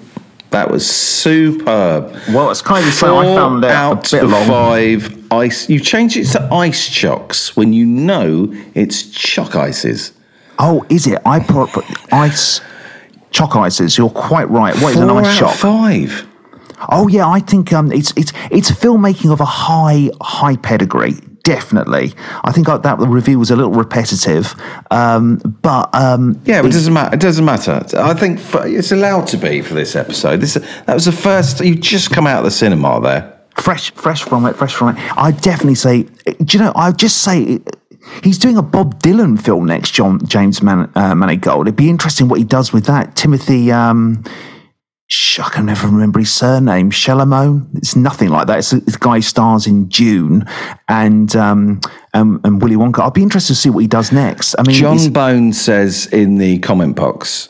[0.52, 2.12] That was superb.
[2.30, 3.18] Well, it's kind of so.
[3.18, 4.48] I Four found it a out bit of long.
[4.48, 5.70] five ice.
[5.70, 10.14] You change it to ice chocks when you know it's choc ices.
[10.60, 11.20] Oh, is it?
[11.26, 12.62] I put, put ice,
[13.38, 13.98] choc ices.
[13.98, 14.74] You're quite right.
[14.82, 16.28] What is Four an out ice of five.
[16.90, 21.14] Oh yeah, I think um, it's it's it's filmmaking of a high high pedigree.
[21.44, 24.54] Definitely, I think uh, that the review was a little repetitive,
[24.92, 27.16] um, but um, Yeah, but it doesn't matter.
[27.16, 27.82] It doesn't matter.
[27.96, 30.42] I think for, it's allowed to be for this episode.
[30.42, 31.62] This that was the first.
[31.64, 33.40] You just come out of the cinema there.
[33.56, 35.18] fresh fresh from it, fresh from it.
[35.18, 36.74] I definitely say, do you know?
[36.76, 37.60] I just say.
[38.24, 41.62] He's doing a Bob Dylan film next, John James Man, uh, Manigault.
[41.62, 43.16] It'd be interesting what he does with that.
[43.16, 44.24] Timothy, um,
[45.08, 46.92] sh- I can never remember his surname.
[46.92, 47.78] Chalamet.
[47.78, 48.60] It's nothing like that.
[48.60, 50.46] It's a, a guy stars in Dune
[50.88, 51.82] and um,
[52.14, 53.00] um, and Willy Wonka.
[53.00, 54.56] I'd be interested to see what he does next.
[54.58, 57.50] I mean, John Bone says in the comment box,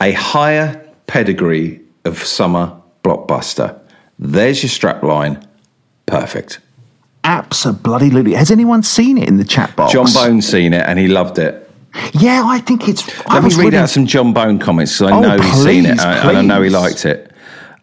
[0.00, 3.78] a higher pedigree of summer blockbuster.
[4.18, 5.46] There's your strap line.
[6.06, 6.60] Perfect.
[7.24, 8.34] Absolutely.
[8.34, 9.92] Has anyone seen it in the chat box?
[9.92, 11.70] John Bone's seen it and he loved it.
[12.12, 13.02] Yeah, I think it's.
[13.26, 15.62] I Let me read reading- out some John Bone comments because I Oh, know he's
[15.64, 17.26] seen it and and I know he liked it.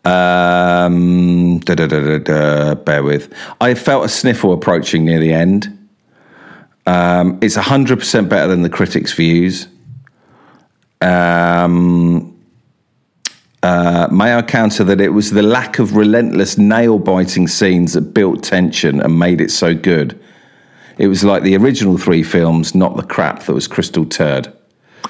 [0.05, 3.33] Um, da, da, da, da, da, bear with.
[3.59, 5.67] I felt a sniffle approaching near the end.
[6.85, 9.67] Um, it's 100% better than the critics' views.
[11.01, 12.36] Um,
[13.63, 18.13] uh, may I counter that it was the lack of relentless nail biting scenes that
[18.13, 20.19] built tension and made it so good.
[20.97, 24.51] It was like the original three films, not the crap that was Crystal Turd.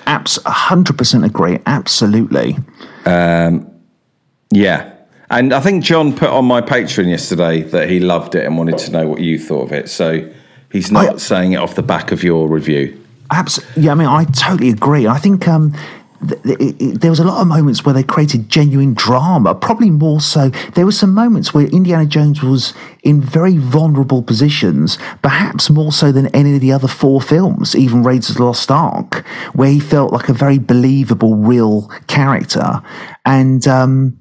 [0.06, 1.60] Abs- 100% agree.
[1.66, 2.58] Absolutely.
[3.06, 4.94] Yeah.
[5.30, 8.78] And I think John put on my Patreon yesterday that he loved it and wanted
[8.80, 9.90] to know what you thought of it.
[9.90, 10.30] So
[10.72, 13.04] he's not I- saying it off the back of your review.
[13.30, 15.06] Abs- yeah, I mean, I totally agree.
[15.06, 15.74] I think um,
[16.20, 19.54] there was a lot of moments where they created genuine drama.
[19.54, 22.74] Probably more so, there were some moments where Indiana Jones was
[23.04, 28.04] in very vulnerable positions, perhaps more so than any of the other four films, even
[28.04, 32.82] Raiders of the Lost Ark, where he felt like a very believable, real character.
[33.26, 34.20] And um,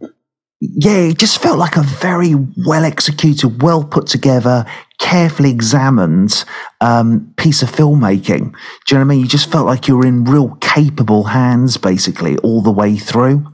[0.60, 2.34] yeah, it just felt like a very
[2.66, 4.64] well executed, well put together,
[4.98, 6.44] carefully examined
[6.80, 8.24] um, piece of filmmaking.
[8.26, 9.20] Do you know what I mean?
[9.20, 13.46] You just felt like you were in real capable hands, basically, all the way through.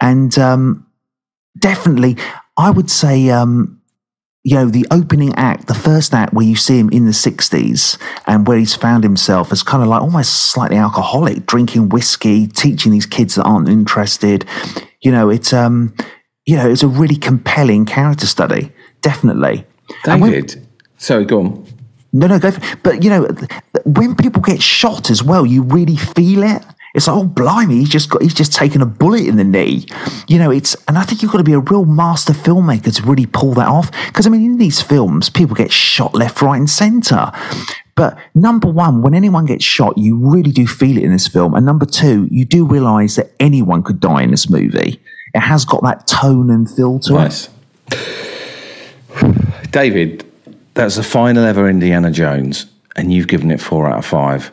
[0.00, 0.86] And um,
[1.58, 2.16] definitely,
[2.56, 3.82] I would say, um,
[4.42, 7.98] you know, the opening act, the first act where you see him in the 60s
[8.26, 12.90] and where he's found himself as kind of like almost slightly alcoholic, drinking whiskey, teaching
[12.90, 14.46] these kids that aren't interested.
[15.02, 15.94] You know, it's, um,
[16.48, 18.72] you know, it's a really compelling character study,
[19.02, 19.66] definitely.
[20.06, 20.66] And when- David.
[20.96, 21.66] Sorry, go on.
[22.14, 22.50] no, no, go.
[22.50, 23.28] For, but you know,
[23.84, 26.64] when people get shot as well, you really feel it.
[26.94, 29.86] It's like, oh blimey, he's just got he's just taken a bullet in the knee.
[30.26, 33.02] You know, it's and I think you've got to be a real master filmmaker to
[33.02, 33.90] really pull that off.
[34.06, 37.30] Because I mean, in these films, people get shot left, right, and centre.
[37.94, 41.54] But number one, when anyone gets shot, you really do feel it in this film.
[41.54, 44.98] And number two, you do realise that anyone could die in this movie.
[45.34, 47.48] It has got that tone and feel to it.
[49.70, 50.24] David,
[50.74, 54.52] that's the final ever Indiana Jones, and you've given it four out of five,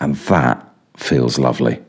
[0.00, 1.80] and that feels lovely.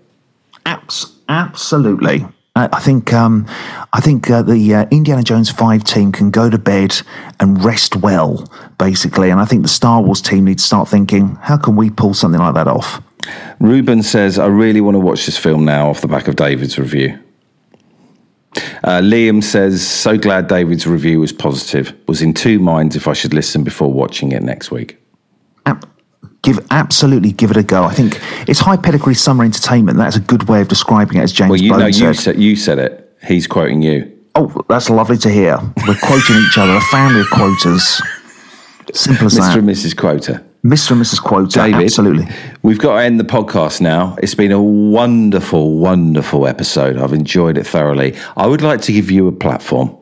[0.65, 2.25] Abs- absolutely.
[2.55, 3.45] I I think um,
[3.91, 6.95] I think uh, the uh, Indiana Jones Five team can go to bed
[7.39, 8.47] and rest well,
[8.77, 9.29] basically.
[9.29, 12.13] And I think the Star Wars team needs to start thinking, how can we pull
[12.13, 13.01] something like that off?
[13.59, 16.77] Ruben says, I really want to watch this film now off the back of David's
[16.77, 17.17] review.
[18.83, 21.93] Uh, Liam says, so glad David's review was positive.
[22.07, 24.97] Was in two minds if I should listen before watching it next week.
[25.65, 25.87] Ab-
[26.43, 27.83] give absolutely give it a go.
[27.83, 29.97] I think it's high pedigree summer entertainment.
[29.97, 32.39] That's a good way of describing it, as James Well, you Bone know, you said.
[32.39, 33.17] you said it.
[33.25, 34.11] He's quoting you.
[34.35, 35.57] Oh, that's lovely to hear.
[35.87, 38.01] We're quoting each other, a family of quoters.
[38.93, 39.39] Simple as Mr.
[39.39, 39.57] that.
[39.59, 39.95] and Mrs.
[39.97, 40.43] Quota.
[40.63, 40.91] Mr.
[40.91, 41.21] and Mrs.
[41.21, 42.25] Quoter, David, absolutely.
[42.61, 44.15] We've got to end the podcast now.
[44.23, 46.97] It's been a wonderful, wonderful episode.
[46.97, 48.15] I've enjoyed it thoroughly.
[48.37, 49.97] I would like to give you a platform.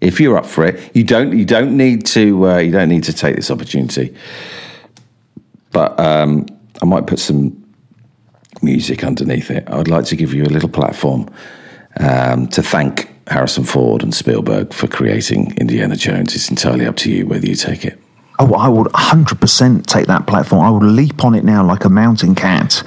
[0.00, 1.36] If you're up for it, you don't.
[1.38, 2.50] You don't need to.
[2.50, 4.14] Uh, you don't need to take this opportunity.
[5.70, 6.46] But um,
[6.82, 7.64] I might put some
[8.62, 9.70] music underneath it.
[9.70, 11.30] I'd like to give you a little platform
[12.00, 16.34] um, to thank Harrison Ford and Spielberg for creating Indiana Jones.
[16.34, 17.98] It's entirely up to you whether you take it.
[18.40, 20.62] Oh, I would 100% take that platform.
[20.62, 22.82] I would leap on it now like a mountain cat.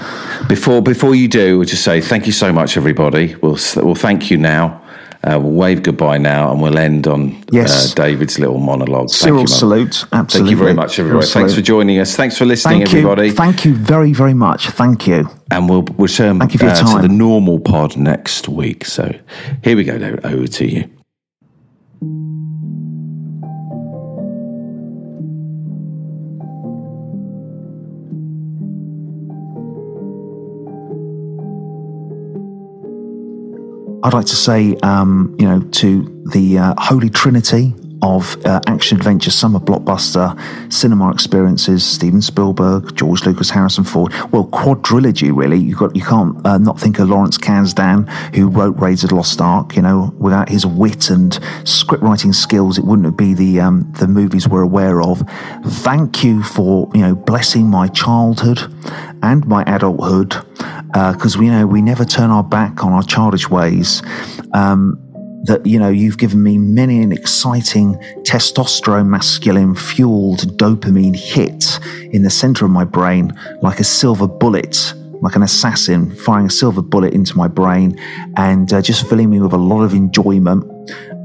[0.49, 3.35] Before before you do, we'll just say thank you so much, everybody.
[3.35, 4.83] We'll we'll thank you now.
[5.23, 7.91] Uh, we'll wave goodbye now, and we'll end on Yes.
[7.91, 9.09] uh, David's little monologue.
[9.09, 10.05] Cyril thank you, salute.
[10.13, 10.27] Absolutely.
[10.39, 11.25] Thank you very much, everybody.
[11.25, 12.15] Cyril Thanks for joining us.
[12.15, 13.27] Thanks for listening, Thank everybody.
[13.27, 13.33] you.
[13.33, 14.67] Thank you very, very much.
[14.69, 15.27] Thank you.
[15.49, 18.85] and we'll return Thank you for your uh, to the normal pod next week.
[18.85, 19.11] So
[19.63, 20.23] here we go, David.
[20.25, 22.36] Over to you.
[34.07, 38.97] I'd like to say, um, you know, to the uh, Holy Trinity of uh, action
[38.97, 40.35] adventure summer blockbuster
[40.71, 44.13] cinema experiences: Steven Spielberg, George Lucas, Harrison Ford.
[44.31, 45.57] Well, quadrilogy, really.
[45.57, 49.15] You got you can't uh, not think of Lawrence Kasdan, who wrote Raiders of the
[49.15, 49.75] Lost Ark.
[49.75, 54.07] You know, without his wit and script writing skills, it wouldn't be the um, the
[54.07, 55.23] movies we're aware of.
[55.65, 58.59] Thank you for you know blessing my childhood
[59.23, 60.35] and my adulthood
[60.93, 64.01] because we know we never turn our back on our childish ways.
[64.53, 65.06] Um,
[65.43, 71.79] that you know you've given me many an exciting testosterone masculine fueled dopamine hit
[72.11, 73.31] in the center of my brain
[73.61, 77.99] like a silver bullet like an assassin firing a silver bullet into my brain
[78.35, 80.63] and uh, just filling me with a lot of enjoyment.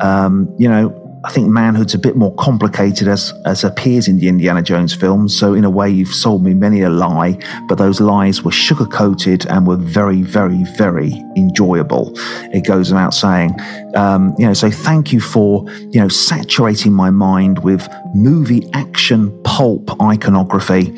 [0.01, 4.29] Um, you know I think manhood's a bit more complicated as as appears in the
[4.29, 5.37] Indiana Jones films.
[5.37, 7.39] So in a way, you've sold me many a lie,
[7.69, 12.13] but those lies were sugar coated and were very, very, very enjoyable.
[12.53, 13.53] It goes without saying.
[13.95, 19.31] Um, you know, so thank you for you know saturating my mind with movie action
[19.43, 20.93] pulp iconography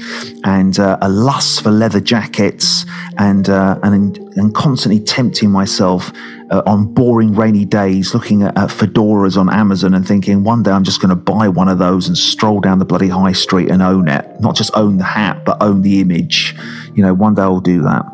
[0.45, 2.87] and uh, a lust for leather jackets
[3.19, 6.13] and uh, and and constantly tempting myself
[6.51, 10.71] uh, on boring rainy days, looking at, at fedoras on Amazon and thinking one day
[10.71, 13.71] I'm just going to buy one of those and stroll down the bloody high street
[13.71, 14.41] and own it.
[14.41, 16.55] Not just own the hat, but own the image.
[16.95, 18.05] You know, one day I'll do that.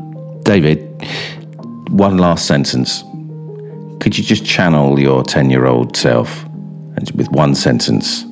[0.45, 0.81] David,
[1.91, 3.03] one last sentence.
[4.01, 6.45] Could you just channel your 10 year old self
[6.97, 8.25] and with one sentence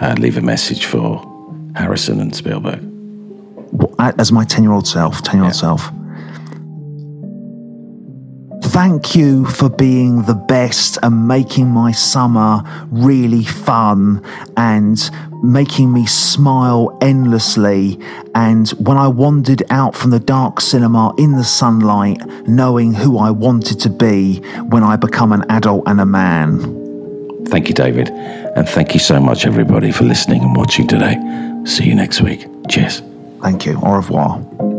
[0.00, 1.24] uh, leave a message for
[1.74, 2.84] Harrison and Spielberg?
[3.98, 5.90] As my 10 year old self, 10 year old self.
[8.78, 14.24] Thank you for being the best and making my summer really fun
[14.56, 14.96] and
[15.42, 17.98] making me smile endlessly.
[18.36, 23.32] And when I wandered out from the dark cinema in the sunlight, knowing who I
[23.32, 24.36] wanted to be
[24.68, 26.60] when I become an adult and a man.
[27.46, 28.10] Thank you, David.
[28.10, 31.16] And thank you so much, everybody, for listening and watching today.
[31.64, 32.46] See you next week.
[32.68, 33.02] Cheers.
[33.42, 33.76] Thank you.
[33.82, 34.77] Au revoir.